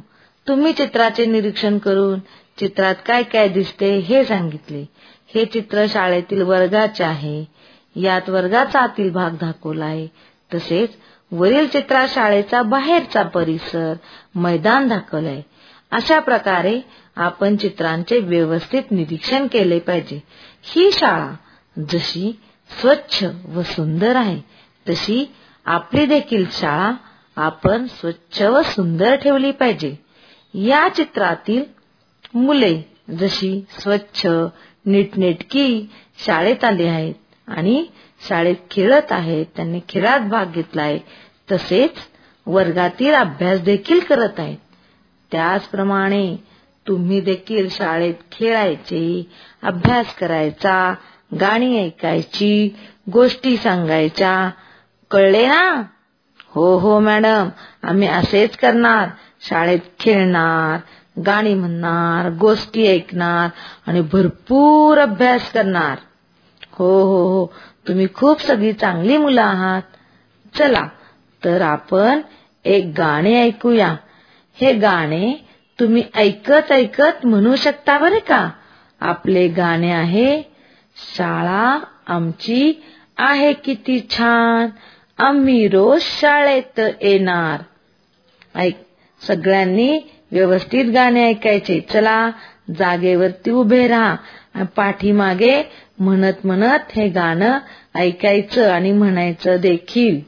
तुम्ही 0.49 0.73
चित्राचे 0.73 1.25
निरीक्षण 1.25 1.77
करून 1.77 2.19
चित्रात 2.59 2.95
काय 3.05 3.23
काय 3.23 3.47
दिसते 3.47 3.97
हे 3.97 4.23
सांगितले. 4.25 4.85
हे 5.33 5.45
चित्र 5.45 5.85
शाळेतील 5.89 6.41
वर्गाचे 6.41 7.03
आहे. 7.03 7.45
यात 7.95 8.29
वर्गाचा 8.29 8.79
आतील 8.79 9.11
भाग 9.11 9.31
दाखवला 9.31 9.85
आहे 9.85 10.07
तसेच 10.53 10.89
वरील 11.31 11.67
चित्रात 11.67 12.07
शाळेचा 12.07 12.61
बाहेरचा 12.61 13.23
परिसर 13.23 13.93
मैदान 14.35 14.87
दाखवलंय. 14.87 15.41
अशा 15.91 16.19
प्रकारे 16.19 16.79
आपण 17.15 17.55
चित्रांचे 17.55 18.19
व्यवस्थित 18.19 18.91
निरीक्षण 18.91 19.47
केले 19.47 19.79
पाहिजे. 19.79 20.19
ही 20.63 20.91
शाळा 20.91 21.31
जशी 21.89 22.39
स्वच्छ 22.81 23.25
व 23.49 23.61
सुंदर 23.61 24.15
आहे 24.15 24.41
तशी 24.89 25.25
आपली 25.65 26.05
देखील 26.05 26.45
शाळा 26.51 26.91
आपण 27.35 27.87
स्वच्छ 27.87 28.41
व 28.41 28.61
सुंदर 28.61 29.15
ठेवली 29.15 29.51
पाहिजे. 29.51 30.08
या 30.53 30.87
चित्रातील 30.95 31.63
मुले 32.33 32.81
जशी 33.19 33.65
स्वच्छ 33.79 34.27
नीटनेटकी 34.85 35.89
शाळेत 36.25 36.63
आली 36.63 36.87
आहेत 36.87 37.13
आणि 37.47 37.85
शाळेत 38.29 38.55
खेळत 38.71 39.11
आहेत 39.11 39.45
त्यांनी 39.55 39.79
खेळात 39.89 40.19
भाग 40.19 40.45
घेतलाय 40.45 40.97
तसेच 41.51 41.91
वर्गातील 42.45 43.13
अभ्यास 43.13 43.61
देखील 43.61 43.99
करत 43.99 44.39
आहेत. 44.39 44.57
त्याचप्रमाणे 45.31 46.35
तुम्ही 46.87 47.21
देखील 47.21 47.69
शाळेत 47.69 48.13
खेळायचे 48.31 49.27
अभ्यास 49.63 50.15
करायचा 50.15 50.93
गाणी 51.41 51.85
ऐकायची 51.85 52.75
गोष्टी 53.13 53.57
सांगायच्या. 53.57 54.49
कळले 55.11 55.47
ना? 55.47 55.83
हो 56.47 56.77
हो 56.77 56.99
मॅडम 56.99 57.49
आम्ही 57.83 58.07
असेच 58.07 58.57
करणार. 58.57 59.09
शाळेत 59.41 59.79
खेळणार 59.99 60.79
गाणी 61.21 61.53
म्हणणार 61.53 62.29
गोष्टी 62.29 62.87
ऐकणार 62.87 63.49
आणि 63.87 64.01
भरपूर 64.01 64.97
अभ्यास 64.97 65.51
करणार. 65.51 65.97
हो 66.71 67.03
हो 67.03 67.27
हो. 67.27 67.53
तुम्ही 67.87 68.07
खूप 68.13 68.41
सगळी 68.41 68.73
चांगली 68.73 69.17
मुलं 69.17 69.41
आहात. 69.41 69.81
चला 70.57 70.87
तर 71.45 71.61
आपण 71.61 72.21
एक 72.65 72.93
गाणे 72.97 73.41
ऐकूया. 73.41 73.95
हे 74.53 74.73
गाणे 74.73 75.33
तुम्ही 75.79 76.03
ऐकत 76.15 76.71
ऐकत 76.71 77.25
म्हणू 77.25 77.55
शकता 77.55 77.97
बरे 77.97 78.19
का? 78.19 78.49
आपले 78.99 79.47
गाणे 79.47 79.91
आहे 79.91 80.41
शाळा 81.17 81.79
आमची 82.07 82.83
आहे 83.17 83.53
किती 83.53 84.07
छान. 84.09 84.67
आम्ही 85.17 85.67
रोज 85.67 86.01
शाळेत 86.01 86.79
येणार. 87.01 87.61
ऐक. 88.55 88.88
सगळ्यांनी 89.27 89.99
व्यवस्थित 90.31 90.85
गाणे 90.93 91.27
ऐकायचे. 91.27 91.79
चला 91.79 92.29
जागेवरती 92.77 93.51
उभे 93.51 93.87
राहा. 93.87 94.15
पाठीमागे 94.75 95.63
म्हणत 95.99 96.45
म्हणत 96.45 96.91
हे 96.95 97.07
गाणं 97.09 97.57
ऐकायचं 97.95 98.71
आणि 98.71 98.91
म्हणायचं 98.91 99.55
देखील. 99.55 100.19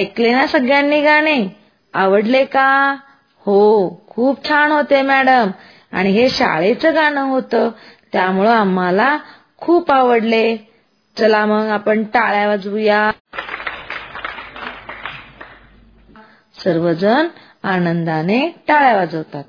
ऐकले 0.00 0.34
ना 0.34 0.46
सगळ्यांनी 0.46 1.02
गाणे? 1.02 1.48
आवडले 1.94 2.44
का? 2.44 2.96
हो 3.38 3.90
खूप 4.08 4.48
छान 4.48 4.72
होते 4.72 5.02
मॅडम. 5.02 5.50
आणि 5.92 6.10
हे 6.10 6.28
शाळेचं 6.28 6.94
गाणं 6.94 7.22
होतं 7.22 7.70
त्यामुळं 8.12 8.50
आम्हाला 8.50 9.18
खूप 9.56 9.92
आवडले. 9.92 10.56
चला 11.18 11.46
मग 11.46 11.66
आपण 11.66 12.04
टाळ्या 12.04 12.48
वाजवूया. 12.48 13.10
सर्वजण 16.64 17.26
आनंदाने 17.62 18.48
टाळ्या 18.68 18.96
वाजवतात. 18.96 19.44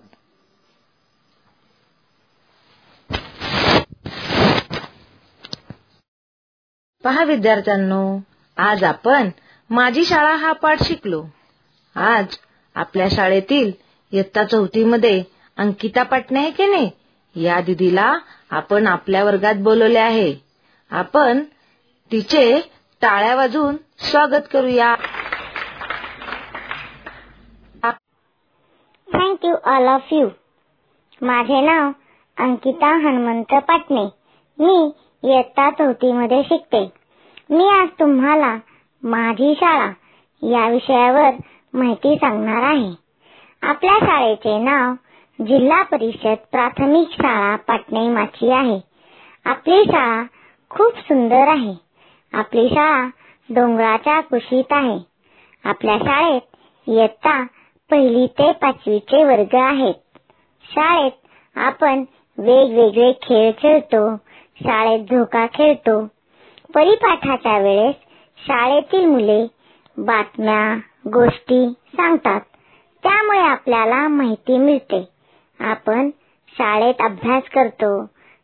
पहा 7.03 7.23
विद्यार्थ्यांनो 7.23 8.19
आज 8.57 8.83
आपण 8.83 9.29
माझी 9.71 10.05
शाळा 10.05 10.35
हा 10.35 10.51
पाठ 10.51 10.83
शिकलो. 10.83 11.25
आज 11.95 12.25
आपल्या 12.75 13.07
शाळेतील 13.11 13.71
इयत्ता 14.11 14.43
चौथी 14.43 14.83
मध्ये 14.83 15.23
अंकिता 15.57 16.03
पाटणे 16.03 16.39
आहे 16.39 16.51
की 16.51 16.65
नाही? 16.65 16.91
या 17.35 17.61
दिदीला 17.61 18.17
आपण 18.51 18.87
आपल्या 18.87 19.23
वर्गात 19.23 19.55
बोलवले 19.55 19.99
आहे. 19.99 20.35
आपण 20.91 21.43
तिचे 22.11 22.61
टाळ्या 23.01 23.35
वाजून 23.35 23.75
स्वागत 23.99 24.47
करूया. 24.53 24.95
Thank 29.13 29.45
you 29.45 29.55
all 29.63 29.87
of 29.87 30.01
you 30.11 30.27
माझे 31.21 31.61
नाव 31.61 31.91
अंकिता 32.37 32.95
हनुमंत 32.95 33.53
पाटणे. 33.53 34.05
मी 34.59 34.91
इयत्ता 35.23 35.71
चौथीमध्ये 35.71 36.43
शिकते. 36.43 36.93
मी 37.49 37.67
आज 37.67 37.87
तुम्हाला 37.99 38.57
माझी 39.03 39.53
शाळा 39.55 39.91
या 40.43 40.69
विषयावर 40.69 41.29
माहिती 41.73 42.15
सांगणार 42.15 42.63
आहे. 42.63 42.91
आपल्या 43.61 43.97
शाळेचे 44.01 44.57
नाव 44.59 44.93
जिल्हा 45.45 45.83
परिषद 45.83 46.35
प्राथमिक 46.51 47.09
शाळा 47.11 47.55
पाटणेमाची 47.55 48.51
आहे. 48.51 48.79
आपली 49.45 49.83
शाळा 49.83 50.23
खूप 50.69 50.97
सुंदर 50.97 51.47
आहे. 51.47 51.73
आपली 52.33 52.69
शाळा 52.69 53.07
डोंगराच्या 53.49 54.21
कुशीत 54.21 54.71
आहे. 54.71 54.97
आपल्या 55.63 55.97
शाळेत 55.97 56.41
इयत्ता 56.87 57.43
पहिली 57.91 58.27
ते 58.27 58.51
पाचवीचे 58.51 59.23
वर्ग 59.23 59.55
आहेत. 59.55 59.93
शाळेत 60.63 61.11
आपण 61.55 62.03
वेगवेगळे 62.37 63.11
खेळ 63.11 63.51
खेळतो 63.57 64.15
शाळेत 64.63 64.99
झोका 64.99 65.45
खेळतो. 65.45 66.05
परिपाठाच्या 66.73 67.57
वेळेस 67.57 67.95
शाळेतील 68.47 69.05
मुले 69.05 69.47
बातम्या 69.97 70.75
गोष्टी 71.13 71.69
सांगतात. 71.69 72.41
त्यामुळे 73.03 73.39
आपल्याला 73.39 74.07
माहिती 74.07 74.57
मिळते. 74.57 75.07
आपण 75.59 76.09
शाळेत 76.57 76.93
अभ्यास 76.99 77.43
करतो 77.43 78.01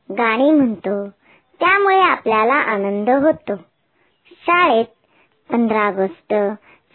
गाणी 0.09 0.51
म्हणतो 0.51 1.09
त्यामुळे 1.59 1.99
आपल्याला 1.99 2.53
आनंद 2.53 3.09
होतो. 3.09 3.55
शाळेत 4.31 4.85
पंधरा 5.51 5.87
ऑगस्ट 5.87 6.33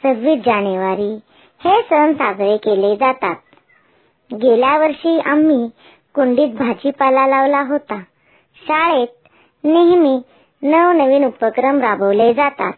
सव्वीस 0.02 0.40
जानेवारी 0.46 1.12
हे 1.60 1.82
सण 1.82 2.12
साजरे 2.12 2.56
केले 2.56 2.96
जातात. 2.96 3.36
गेल्या 4.34 4.78
वर्षी 4.78 5.18
आम्ही 5.20 5.70
कुंडीत 6.14 6.48
भाजीपाला 6.48 7.26
लावला 7.26 7.60
होता. 7.60 8.02
शाळेत 8.66 9.08
नेहमी 9.64 10.20
नवनवीन 10.62 11.24
उपक्रम 11.24 11.80
राबवले 11.80 12.34
जातात. 12.34 12.72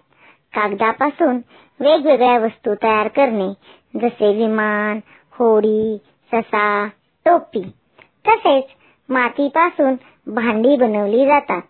कागदापासून 0.54 1.38
वेगवेगळ्या 1.80 2.38
वस्तू 2.38 2.74
तयार 2.74 3.08
करणे 3.08 3.48
जसे 4.00 4.34
विमान 4.34 5.00
होडी 5.32 5.98
ससा 6.32 6.88
टोपी. 7.26 7.62
तसेच 8.28 8.64
मातीपासून 9.08 9.94
भांडी 10.26 10.76
बनवली 10.76 11.26
जातात. 11.26 11.62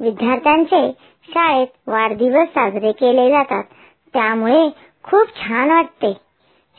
विद्यार्थ्यांचे 0.00 0.92
शाळेत 1.28 1.66
वाढदिवस 1.86 2.48
साजरे 2.48 2.92
केले 2.92 3.30
जातात. 3.30 3.64
त्यामुळे 4.12 4.68
खूप 5.02 5.28
छान 5.36 5.70
वाटते. 5.70 6.12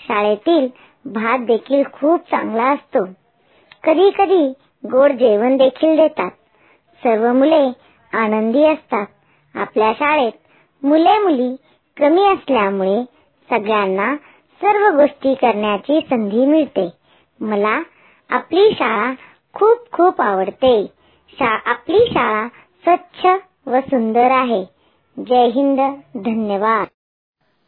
शाळेतील 0.07 0.67
भात 1.05 1.39
देखील 1.39 1.83
खूप 1.93 2.19
चांगला 2.19 2.65
असतो. 2.65 3.05
कधी 3.83 4.09
कधी 4.09 4.53
गोड 4.91 5.11
जेवण 5.11 5.57
देखील 5.57 5.95
देतात. 5.95 6.31
सर्व 7.03 7.33
मुले 7.33 7.71
आनंदी 8.13 8.65
असतात. 8.65 9.05
आपल्या 9.55 9.93
शाळेत 9.93 10.31
मुले 10.83 11.19
मुली 11.19 11.55
कमी 11.97 12.33
असल्यामुळे 12.33 13.03
सगळ्यांना 13.49 14.15
सर्व 14.63 14.99
गोष्टी 14.99 15.33
करण्याची 15.33 16.01
संधी 16.01 16.45
मिळते. 16.45 16.89
मला 17.39 17.83
आपली 18.29 18.69
शाळा 18.71 19.13
खूप 19.53 19.91
खूप 19.91 20.21
आवडते. 20.21 20.85
शा 21.29 21.59
आपली 21.65 21.97
शाळा 22.11 22.47
स्वच्छ 22.47 23.27
व 23.65 23.79
सुंदर 23.79 24.31
आहे. 24.31 24.63
जय 25.25 25.47
हिंद. 25.47 25.79
धन्यवाद. 26.15 26.87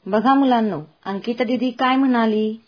बघा 0.06 0.34
मुलांनो 0.34 0.80
अंकिता 1.06 1.44
दिदी 1.44 1.72
काय 1.72 1.96
म्हणाली? 1.96 2.62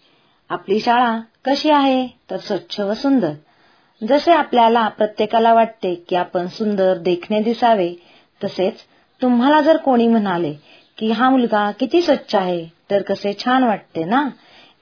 आपली 0.49 0.79
शाळा 0.79 1.19
कशी 1.45 1.69
आहे? 1.69 2.07
तर 2.31 2.37
स्वच्छ 2.37 2.79
व 2.79 2.93
सुंदर. 2.93 3.31
जसे 4.07 4.31
आपल्याला 4.31 4.87
प्रत्येकाला 4.87 5.53
वाटते 5.53 5.95
की 5.95 6.15
आपण 6.15 6.47
सुंदर 6.47 6.97
देखणे 6.97 7.41
दिसावे 7.41 7.93
तसेच 8.43 8.73
तुम्हाला 9.21 9.61
जर 9.61 9.77
कोणी 9.77 10.07
म्हणाले 10.07 10.53
की 10.97 11.11
हा 11.11 11.29
मुलगा 11.29 11.71
किती 11.71 12.01
स्वच्छ 12.01 12.35
आहे 12.35 12.65
तर 12.91 13.01
कसे 13.01 13.33
छान 13.33 13.63
वाटते 13.63 14.03
ना? 14.03 14.27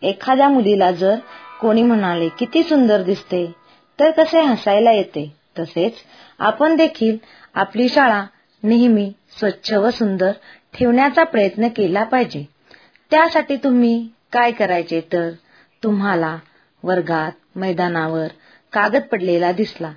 एखाद्या 0.02 0.50
मुलीला 0.50 0.92
जर 0.92 1.16
कोणी 1.62 1.82
म्हणाले 1.82 2.28
किती 2.30 2.64
सुंदर 2.64 3.02
दिसते 3.02 3.46
तर 4.00 4.12
कसे 4.12 4.42
हसायला 4.42 4.92
येते? 4.92 5.32
तसेच 5.60 5.94
आपण 6.40 6.76
देखील 6.76 7.18
आपली 7.54 7.90
शाळा 7.90 8.24
नेहमी 8.64 9.12
स्वच्छ 9.40 9.74
व 9.74 9.90
सुंदर 9.90 10.32
ठेवण्याचा 10.74 11.24
प्रयत्न 11.24 11.68
केला 11.68 12.04
पाहिजे. 12.04 12.44
त्यासाठी 13.12 13.56
तुम्ही 13.56 14.08
काय 14.32 14.52
करायचे? 14.52 15.02
तर 15.14 15.30
तुम्हाला 15.84 16.38
वर्गात 16.84 17.32
मैदानावर 17.56 18.28
कागद 18.74 19.02
पडलेला 19.12 19.52
दिसला 19.52 19.92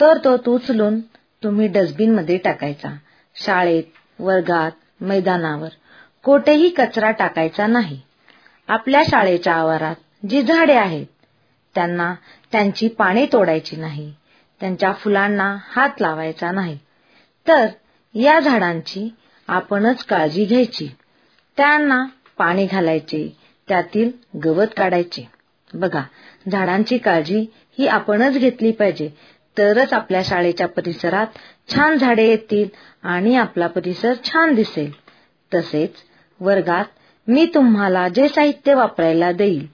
तर 0.00 0.18
तो 0.24 0.54
उचलून 0.54 1.00
तुम्ही 1.42 1.66
डस्टबिनमध्ये 1.68 2.36
टाकायचा. 2.36 2.88
शाळेत 3.36 3.82
वर्गात 4.18 5.02
मैदानावर 5.02 5.68
कोठेही 6.24 6.68
कचरा 6.68 7.10
टाकायचा 7.10 7.66
नाही. 7.66 8.00
आपल्या 8.68 9.02
शाळेच्या 9.08 9.54
आवारात 9.54 10.26
जी 10.30 10.42
झाडे 10.42 10.74
आहेत 10.74 11.06
त्यांना 11.74 12.14
त्यांची 12.52 12.88
पाने 12.88 13.26
तोडायची 13.26 13.76
नाही 13.76 14.12
त्यांच्या 14.60 14.92
फुलांना 14.92 15.56
हात 15.68 16.00
लावायचा 16.00 16.50
नाही. 16.50 16.78
तर 17.48 17.66
या 18.14 18.38
झाडांची 18.40 19.08
आपणच 19.48 20.04
काळजी 20.04 20.44
घ्यायची. 20.44 20.88
त्यांना 21.56 22.04
पाणी 22.38 22.66
घालायचे 22.66 23.36
त्यातील 23.68 24.10
गवत 24.44 24.66
काढायचे. 24.76 25.28
बघा 25.74 26.02
झाडांची 26.50 26.98
काळजी 26.98 27.46
ही 27.78 27.86
आपणच 27.86 28.38
घेतली 28.38 28.72
पाहिजे. 28.72 29.08
तरच 29.58 29.92
आपल्या 29.92 30.22
शाळेच्या 30.24 30.68
परिसरात 30.68 31.26
छान 31.68 31.96
झाडे 31.98 32.26
येतील 32.28 32.68
आणि 33.04 33.34
आपला 33.36 33.66
परिसर 33.66 34.14
छान 34.24 34.54
दिसेल. 34.54 34.90
तसेच 35.52 35.94
वर्गात 36.40 36.84
मी 37.28 37.44
तुम्हाला 37.54 38.06
जे 38.08 38.28
साहित्य 38.28 38.74
वापरायला 38.74 39.30
देईल 39.32 39.66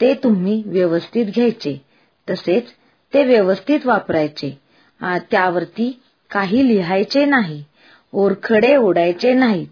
ते 0.00 0.12
तुम्ही 0.14 0.62
व्यवस्थित 0.66 1.26
घ्यायचे. 1.26 1.76
तसेच 2.28 2.72
ते 3.12 3.24
व्यवस्थित 3.24 3.86
वापरायचे. 3.86 4.50
त्यावरती 5.30 5.90
काही 6.30 6.66
लिहायचे 6.68 7.24
नाही 7.24 7.62
ओरखडे 8.12 8.74
ओढायचे 8.76 9.32
नाहीत. 9.34 9.66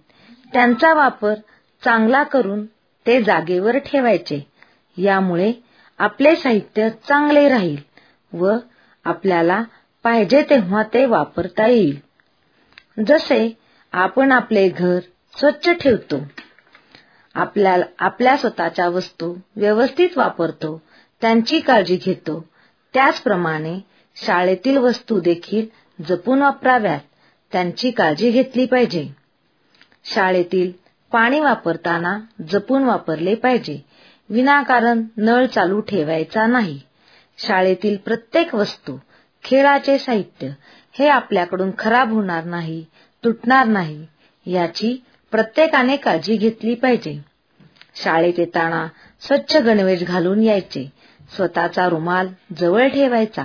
त्यांचा 0.52 0.92
वापर 0.94 1.34
चांगला 1.82 2.22
करून 2.22 2.64
ते 3.06 3.22
जागेवर 3.22 3.78
ठेवायचे. 3.78 4.40
यामुळे 4.96 5.52
आपले 6.00 6.34
साहित्य 6.36 6.88
चांगले 7.08 7.48
राहील 7.48 7.76
व 8.32 8.56
आपल्याला 9.04 9.62
पाहिजे 10.08 10.42
तेव्हा 10.42 10.82
ते 10.82 11.06
वापरता 11.06 11.66
येईल. 11.66 11.98
जसे 13.06 13.58
आपण 13.92 14.32
आपले 14.32 14.68
घर 14.68 15.00
स्वच्छ 15.38 15.70
ठेवतो. 15.70 16.26
आपल्याला 17.34 17.84
आपल्या 17.98 18.36
स्वतःच्या 18.36 18.88
वस्तू 18.88 19.34
व्यवस्थित 19.56 20.08
वापरतो 20.16 20.82
त्यांची 21.20 21.60
काळजी 21.60 21.96
घेतो. 21.96 22.44
त्याचप्रमाणे 22.94 23.80
शाळेतील 24.16 24.76
वस्तू 24.76 25.20
देखील 25.20 25.66
जपून 26.08 26.42
वापराव्यात 26.42 27.00
त्यांची 27.52 27.90
काळजी 27.90 28.30
घेतली 28.30 28.66
पाहिजे. 28.66 29.08
शाळेतील 30.04 30.72
पाणी 31.12 31.40
वापरताना 31.40 32.18
जपून 32.48 32.82
वापरले 32.82 33.34
पाहिजे. 33.34 33.84
विनाकारण 34.30 35.04
नळ 35.16 35.46
चालू 35.46 35.80
ठेवायचा 35.80 36.46
नाही. 36.46 36.80
शाळेतील 37.38 37.96
प्रत्येक 37.96 38.54
वस्तू 38.54 38.96
खेळाचे 39.44 39.98
साहित्य 39.98 40.48
हे 40.98 41.08
आपल्याकडून 41.08 41.70
खराब 41.78 42.12
होणार 42.12 42.44
नाही 42.44 42.84
तुटणार 43.24 43.66
नाही 43.66 44.06
याची 44.46 44.96
प्रत्येकाने 45.30 45.96
काळजी 45.96 46.36
घेतली 46.36 46.74
पाहिजे. 46.74 47.18
शाळेत 47.94 48.38
येताना 48.38 48.86
स्वच्छ 49.20 49.56
गणवेश 49.56 50.02
घालून 50.02 50.42
यायचे. 50.42 50.92
स्वतःचा 51.36 51.88
रुमाल 51.88 52.28
जवळ 52.58 52.88
ठेवायचा. 52.88 53.44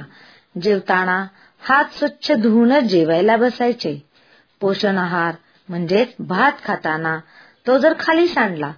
जेवताना 0.61 1.25
हात 1.61 1.85
स्वच्छ 1.93 2.31
धुवूनच 2.31 2.83
जेवायला 2.83 3.35
बसायचे. 3.37 3.97
पोषण 4.59 4.97
आहार 4.97 5.35
म्हणजेच 5.69 6.13
भात 6.19 6.51
खाताना 6.65 7.19
तो 7.67 7.77
जर 7.77 7.93
खाली 7.99 8.27
सांडला 8.27 8.71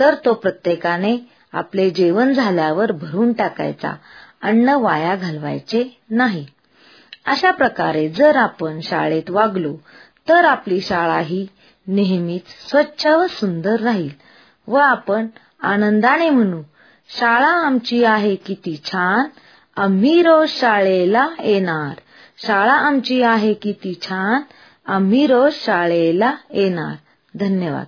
तर 0.00 0.14
तो 0.14 0.34
प्रत्येकाने 0.34 1.16
आपले 1.52 1.90
जेवण 1.90 2.32
झाल्यावर 2.32 2.92
भरून 2.92 3.32
टाकायचा. 3.32 3.94
अन्न 4.42 4.68
वाया 4.68 5.16
घालवायचे 5.16 5.98
नाही. 6.10 6.46
अशा 7.28 7.50
प्रकारे 7.50 8.08
जर 8.08 8.36
आपण 8.36 8.80
शाळेत 8.80 9.30
वागलो 9.30 9.74
तर 10.28 10.44
आपली 10.44 10.80
शाळा 10.80 11.18
ही 11.18 11.46
नेहमीच 11.86 12.70
स्वच्छ 12.70 13.06
व 13.06 13.26
सुंदर 13.26 13.80
राहील 13.80 14.08
व 14.66 14.76
आपण 14.76 15.26
आनंदाने 15.62 16.30
म्हणू 16.30 16.62
शाळा 17.08 17.66
आमची 17.66 18.04
आहे 18.04 18.34
किती 18.34 18.80
छान 18.84 19.26
आम्ही 19.76 20.22
रोज 20.22 20.48
शाळेला 20.48 21.28
येणार. 21.44 21.94
शाळा 22.46 22.72
आमची 22.72 23.22
आहे 23.22 23.54
किती 23.54 23.98
छान 24.02 24.42
आम्ही 24.86 25.26
रोज 25.26 25.52
शाळेला 25.54 26.34
येणार. 26.50 26.94
धन्यवाद. 27.34 27.86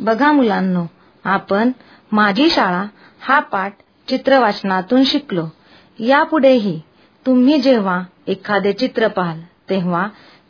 बघा 0.00 0.32
मुलांनो 0.32 0.84
आपण 1.24 1.70
माझी 2.12 2.50
शाळा 2.50 2.84
हा 3.20 3.38
पाठ 3.40 3.76
चित्रवाचनातून 4.08 5.04
शिकलो. 5.04 5.46
यापुढेही 5.98 6.80
तुम्ही 7.26 7.58
जेव्हा 7.58 8.02
एखादे 8.26 8.72
चित्र 8.72 9.08
पाहाल 9.08 9.40
तेव्हा 9.70 10.08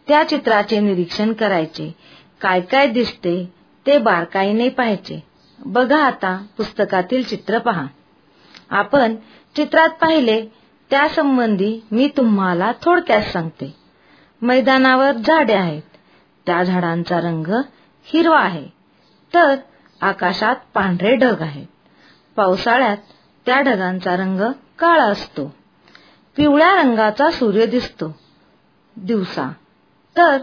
त्या 0.08 0.28
चित्राचे 0.28 0.80
निरीक्षण 0.80 1.32
करायचे. 1.32 1.94
काय 2.40 2.60
काय 2.60 2.86
दिसते 2.86 3.52
ते 3.86 3.98
बारकाईने 3.98 4.68
पाहायचे. 4.68 5.22
बघा 5.58 6.04
आता 6.04 6.46
पुस्तकातील 6.56 7.22
चित्र 7.22 7.58
पहा. 7.58 7.86
आपण 8.70 9.14
चित्रात 9.56 9.88
पाहिले 9.88 10.46
त्यासंबंधी 10.90 11.80
मी 11.92 12.08
तुम्हाला 12.16 12.72
थोडक्यात 12.82 13.22
सांगते. 13.22 13.74
मैदानावर 14.42 15.12
झाडे 15.12 15.54
आहेत. 15.54 15.82
त्या 16.46 16.62
झाडांचा 16.62 17.18
रंग 17.18 17.46
हिरवा 18.04 18.40
आहे. 18.40 18.77
तर 19.34 19.54
आकाशात 20.00 20.56
पांढरे 20.74 21.16
ढग 21.16 21.42
आहेत. 21.42 21.66
पावसाळ्यात 22.36 22.96
त्या 23.46 23.60
ढगांचा 23.60 24.16
रंग 24.16 24.40
काळा 24.78 25.04
असतो. 25.04 25.54
पिवळ्या 26.36 26.82
रंगाचा 26.82 27.30
सूर्य 27.30 27.66
दिसतो. 27.66 28.20
दिवसा. 28.96 29.52
तर 30.16 30.38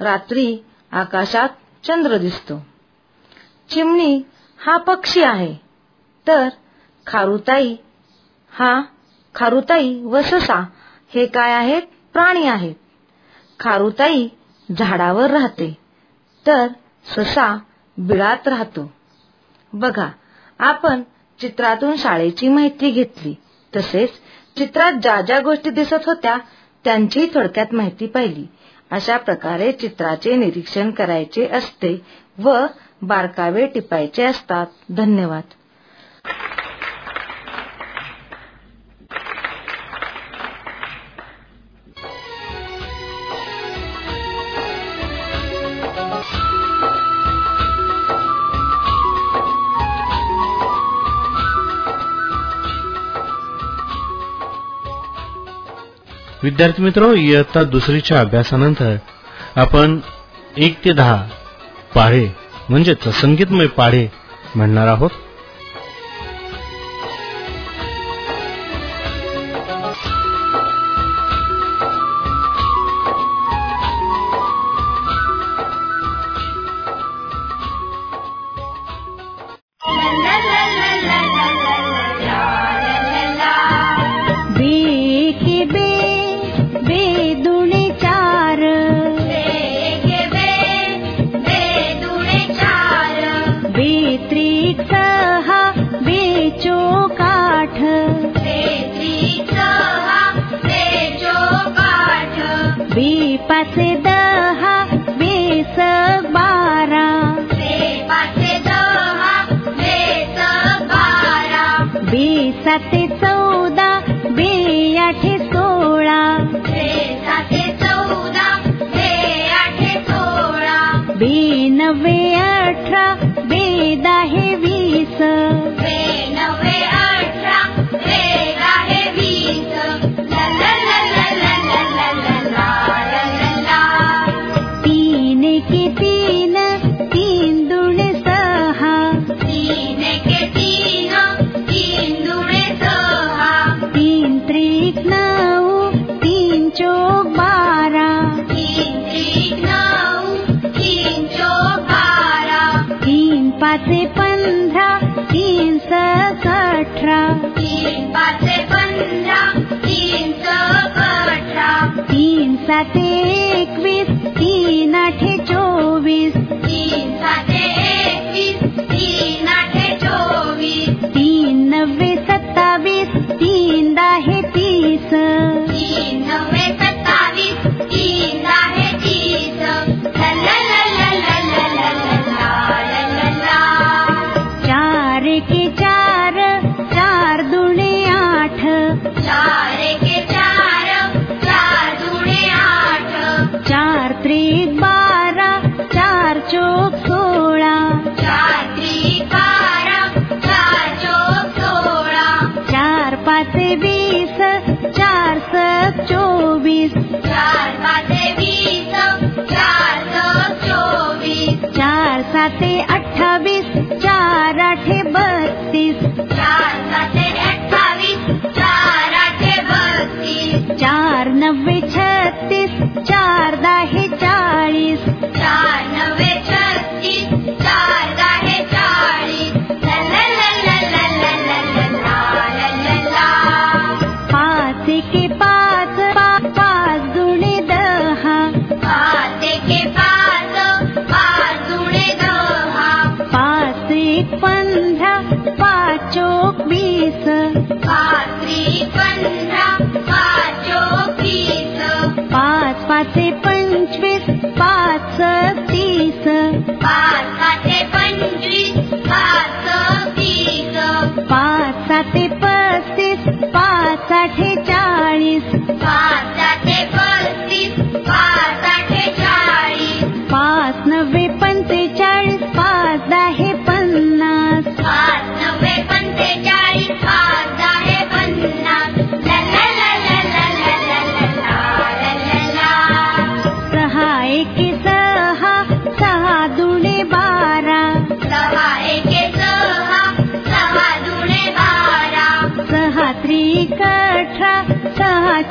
रात्री 0.00 0.58
आकाशात 0.92 1.48
चंद्र 1.86 2.16
दिसतो. 2.16 2.66
चिमणी 3.68 4.22
हा 4.66 4.76
पक्षी 4.76 5.22
आहे. 5.22 5.54
तर 6.26 6.48
खारुताई 7.06 7.76
हा 8.50 8.82
खारुताई 9.34 10.02
व 10.02 10.20
ससा 10.20 10.60
हे 11.14 11.26
काय 11.26 11.52
आहेत? 11.52 11.82
प्राणी 12.12 12.46
आहेत. 12.46 12.74
खारुताई 13.60 14.28
झाडावर 14.78 15.30
राहते. 15.30 15.78
तर 16.46 16.68
ससा 17.04 17.58
बिळात 17.98 18.48
राहतो. 18.48 18.92
बघा 19.72 20.08
आपण 20.58 21.02
चित्रातून 21.40 21.96
शाळेची 21.96 22.48
माहिती 22.48 22.90
घेतली. 22.90 23.34
तसेच 23.76 24.10
चित्रात 24.58 24.92
ज्या 24.92 25.20
ज्या 25.20 25.40
गोष्टी 25.40 25.70
दिसत 25.70 26.06
होत्या 26.06 26.38
त्यांची 26.84 27.26
थोडक्यात 27.34 27.74
माहिती 27.74 28.06
पाहिली. 28.06 28.46
अशा 28.90 29.16
प्रकारे 29.16 29.72
चित्राचे 29.72 30.36
निरीक्षण 30.36 30.90
करायचे 30.90 31.48
असते 31.48 32.06
व 32.38 32.66
बारकावे 33.02 33.66
टिपायचे 33.66 34.24
असतात. 34.24 34.66
धन्यवाद. 34.90 35.42
विद्यार्थी 56.42 56.82
मित्र 56.82 57.12
इयत्ता 57.14 57.62
दुसरीच्या 57.62 58.20
अभ्यासानंतर 58.20 58.96
आपण 59.56 59.98
एक 60.56 60.84
ते 60.84 60.92
दहा 60.92 61.22
पाढे 61.94 62.28
म्हणजेच 62.68 63.08
संगीतमय 63.08 63.66
पाढे 63.66 64.06
म्हणणार 64.54 64.88
आहोत. 64.88 65.10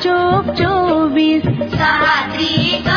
चोक 0.04 0.50
चोवीस 0.58 1.44
सहा 1.74 2.16
त्रिक 2.34 2.88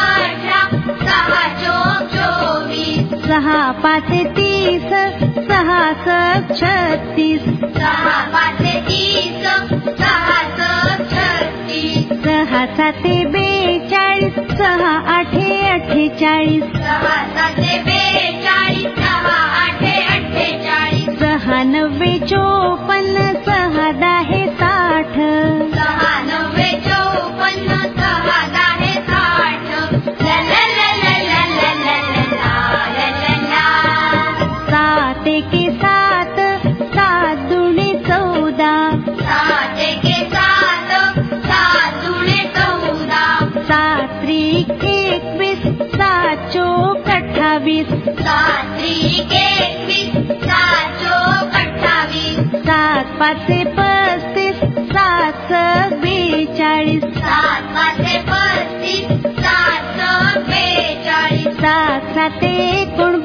सहा 3.25 3.61
पाच 3.73 4.11
तीस 4.37 4.91
सहा 5.49 5.81
सक 6.03 6.53
छत्तीस 6.57 7.45
सहा 7.77 8.17
पाच 8.33 8.61
तीस 8.89 9.47
सहा 10.01 10.41
सक 10.59 11.03
सहासी 11.13 12.05
सहा 12.25 12.65
साते 12.77 13.15
बेचाळीस 13.27 14.35
सहा 14.59 14.93
अथे 15.19 15.49
अठ्ठेचाळीस 15.69 16.65
सहा 21.21 21.63
नव्वे 21.63 22.19
चोपन्न 22.27 23.33
सहा 23.47 23.91
दहे 24.01 24.42
पाचे 53.23 53.65
पस्तीस 53.65 54.57
सात 54.93 55.53
बेचाळीस. 55.93 57.03
सात 57.03 57.63
पाचे 57.63 58.19
पस्तीस 58.19 59.09
सात 59.43 60.39
बेचाळीस. 60.39 61.45
सात 61.45 62.01
सात 62.15 62.45
एकोण 62.45 63.22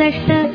षष्ट 0.00 0.49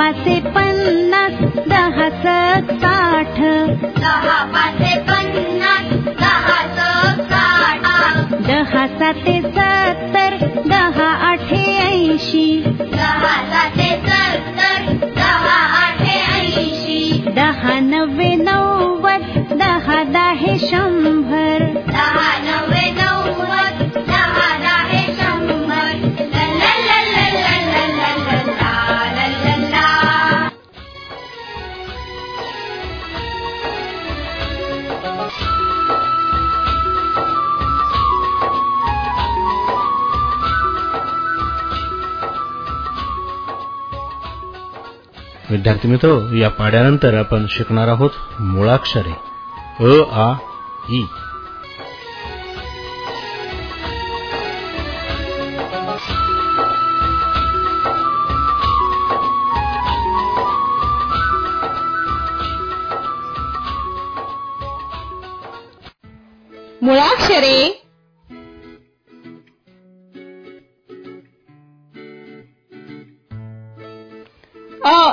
पाचे 0.00 0.34
पन्नास 0.54 1.32
दहा 1.68 2.08
साठ 2.20 3.40
दहा 3.98 4.38
पाचे 4.54 4.94
पन्नास 5.08 5.92
दहा 6.20 6.60
साठ 6.76 8.32
दहा 8.48 8.86
साते 8.96 9.40
सत्तर. 9.50 10.29
विद्यार्थी 45.50 45.88
मित्र 45.88 46.34
या 46.34 46.48
पाड्यानंतर 46.48 47.14
आपण 47.18 47.46
शिकणार 47.48 47.88
आहोत 47.88 48.10
मुळाक्षरे. 48.40 49.16
अ 49.80 50.02
आ 50.12 50.32
ई. 50.90 51.04
मुळाक्षरे 66.82 67.79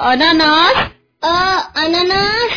अननस? 0.07 0.77
अ 1.23 1.35
अननस. 1.83 2.53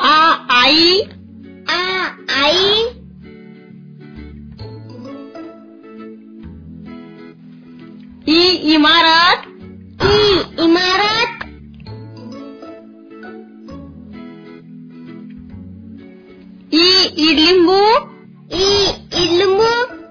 आ 0.00 0.16
आई? 0.50 1.00
आ 1.70 1.80
आई. 2.38 2.64
ई 8.28 8.42
इमारत? 8.74 9.44
ई 10.04 10.16
इमारत. 10.64 11.30
ई 16.74 16.88
इडलिंबू? 17.28 17.82
ई 18.54 18.70
इडलिंबू. 19.22 20.03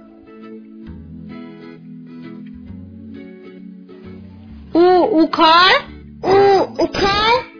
उखळ 5.21 5.71
उ 6.23 6.35
उखळ 6.83 7.52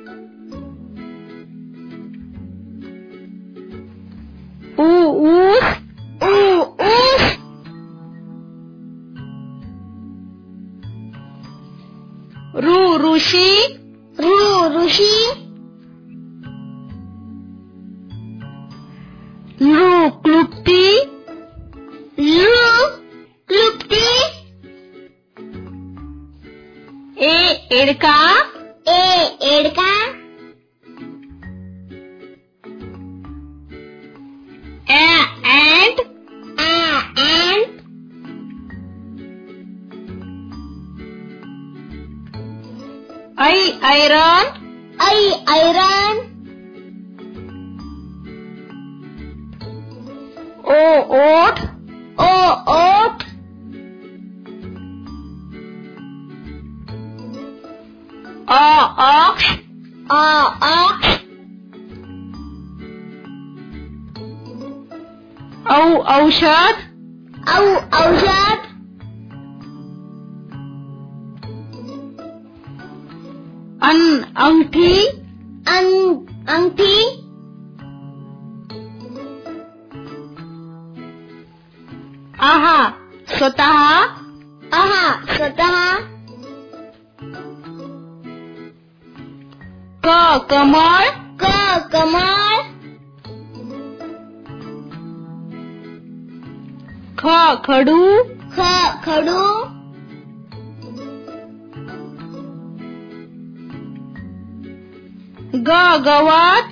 ग 105.55 105.71
गवत. 106.05 106.69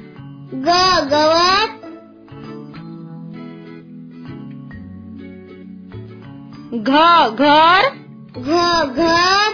ग 0.54 0.70
गवत. 1.12 1.72
घ 6.74 6.92
घर. 7.36 7.82
घ 8.38 8.52
घर. 8.96 9.52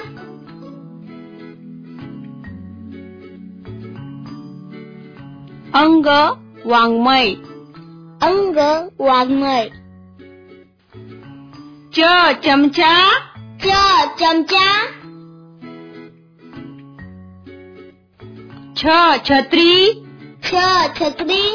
अंग 5.73 6.05
वाङ्मय. 6.65 7.29
अंग 8.27 8.57
वाङ्मय. 8.99 9.69
च 11.93 11.99
चमचा. 12.43 13.09
च 13.37 13.67
चमचा. 14.19 14.96
छ 18.77 18.85
छत्री। 19.25 19.93
छ 20.43 20.63
छत्री। 20.97 21.45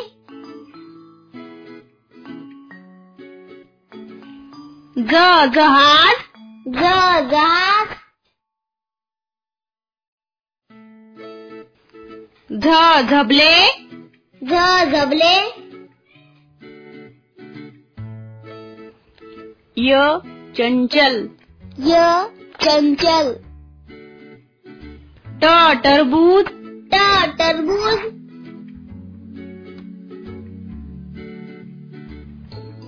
ज 4.98 5.20
जहाज़ 5.54 6.22
ज 6.68 6.94
जहाज़ 7.30 7.92
झ 12.56 13.02
झबले। 13.02 13.54
झ 14.42 14.64
झबले। 14.90 15.36
य 19.78 20.18
चंचल। 20.56 21.28
य 21.80 22.02
चंचल। 22.64 23.32
ट 25.44 25.54
टरबूज 25.84 26.61
ट 26.92 26.98
टरबूज 27.38 28.00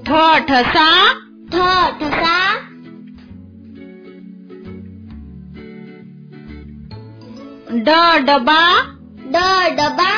ठ 0.07 0.23
ठसा। 0.49 0.89
ठ 1.53 1.67
ठसा। 2.01 2.39
ड 7.87 7.95
डबा। 8.27 8.61
ड 9.35 9.45
डबा। 9.79 10.11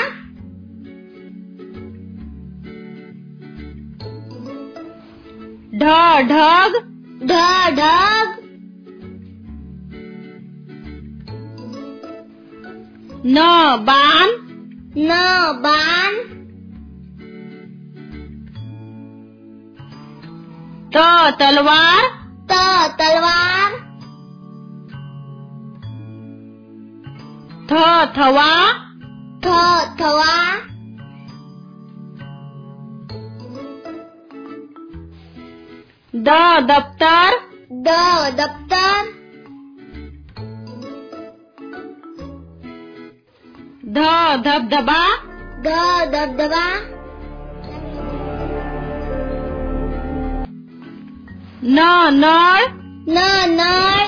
ढ 5.74 5.94
ढग। 6.32 6.82
ढ 7.22 7.44
ढग। 7.78 8.45
न 13.34 13.38
बाण 13.86 14.28
न 14.96 15.14
बाण 15.62 16.18
त 20.94 21.04
तलवार 21.40 22.04
त 22.50 22.58
तलवार 23.00 23.74
थ 27.70 27.80
थवा 28.16 28.52
थ 29.44 29.56
थवा 30.00 30.36
द 36.14 36.38
दप्तर 36.70 37.38
द 37.86 37.98
दप्तर 38.40 38.95
धबधबा? 44.36 45.16
ध 45.58 45.68
धबधबा। 46.14 46.80
न 51.62 51.78
नळ? 52.12 52.60
न 53.08 53.18
नळ। 53.48 54.06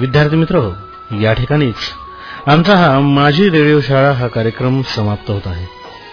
विद्यार्थी 0.00 0.36
मित्र 0.36 0.74
या 1.20 1.32
ठिकाणीच. 1.32 1.74
आमचा 2.46 2.76
हा 2.76 3.00
माझी 3.00 3.50
रेडिओ 3.50 3.80
शाळा 3.80 4.12
हा 4.12 4.26
कार्यक्रम 4.26 4.82
समाप्त 4.82 5.30
होत 5.30 5.42
आहे. 5.46 5.66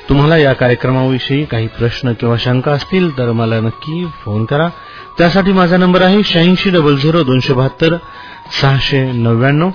तुम्हाला 0.09 0.37
या 0.37 0.53
कार्यक्रमाविषयी 0.53 1.45
काही 1.45 1.67
प्रश्न 1.67 2.13
किंवा 2.13 2.35
शंका 2.39 2.71
असतील 2.71 3.17
तर 3.17 3.31
मला 3.31 3.59
नक्की 3.59 4.05
फोन 4.23 4.45
करा. 4.45 4.69
त्यासाठी 5.17 5.51
माझा 5.51 5.77
नंबर 5.77 6.01
आहे 6.01 6.23
शहाऐंशी 6.23 6.69
डबल 6.69 6.95
झिरो 6.95 7.23
दोनशे 7.23 7.53
बहात्तर 7.53 7.95
सहाशे 8.61 9.11
नव्याण्णव. 9.11 9.69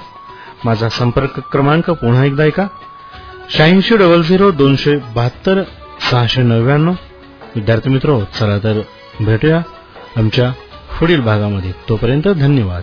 माझा 0.64 0.88
संपर्क 0.88 1.40
क्रमांक 1.52 1.90
पुन्हा 1.90 2.24
एकदा 2.24 2.44
ऐका. 2.44 2.66
शहाऐंशी 3.50 3.96
डबल 3.96 4.22
झिरो 4.22 4.50
दोनशे 4.50 4.96
बहात्तर 4.96 5.62
सहाशे 6.10 6.42
नव्याण्णव. 6.42 6.92
विद्यार्थी 7.54 7.90
मित्र 7.90 8.24
चला 8.24 8.58
तर 8.58 8.80
भेटूया 9.20 9.62
आमच्या 10.16 10.50
पुढील 11.00 11.20
भागामध्ये. 11.20 11.72
तोपर्यंत 11.88 12.28
धन्यवाद. 12.28 12.82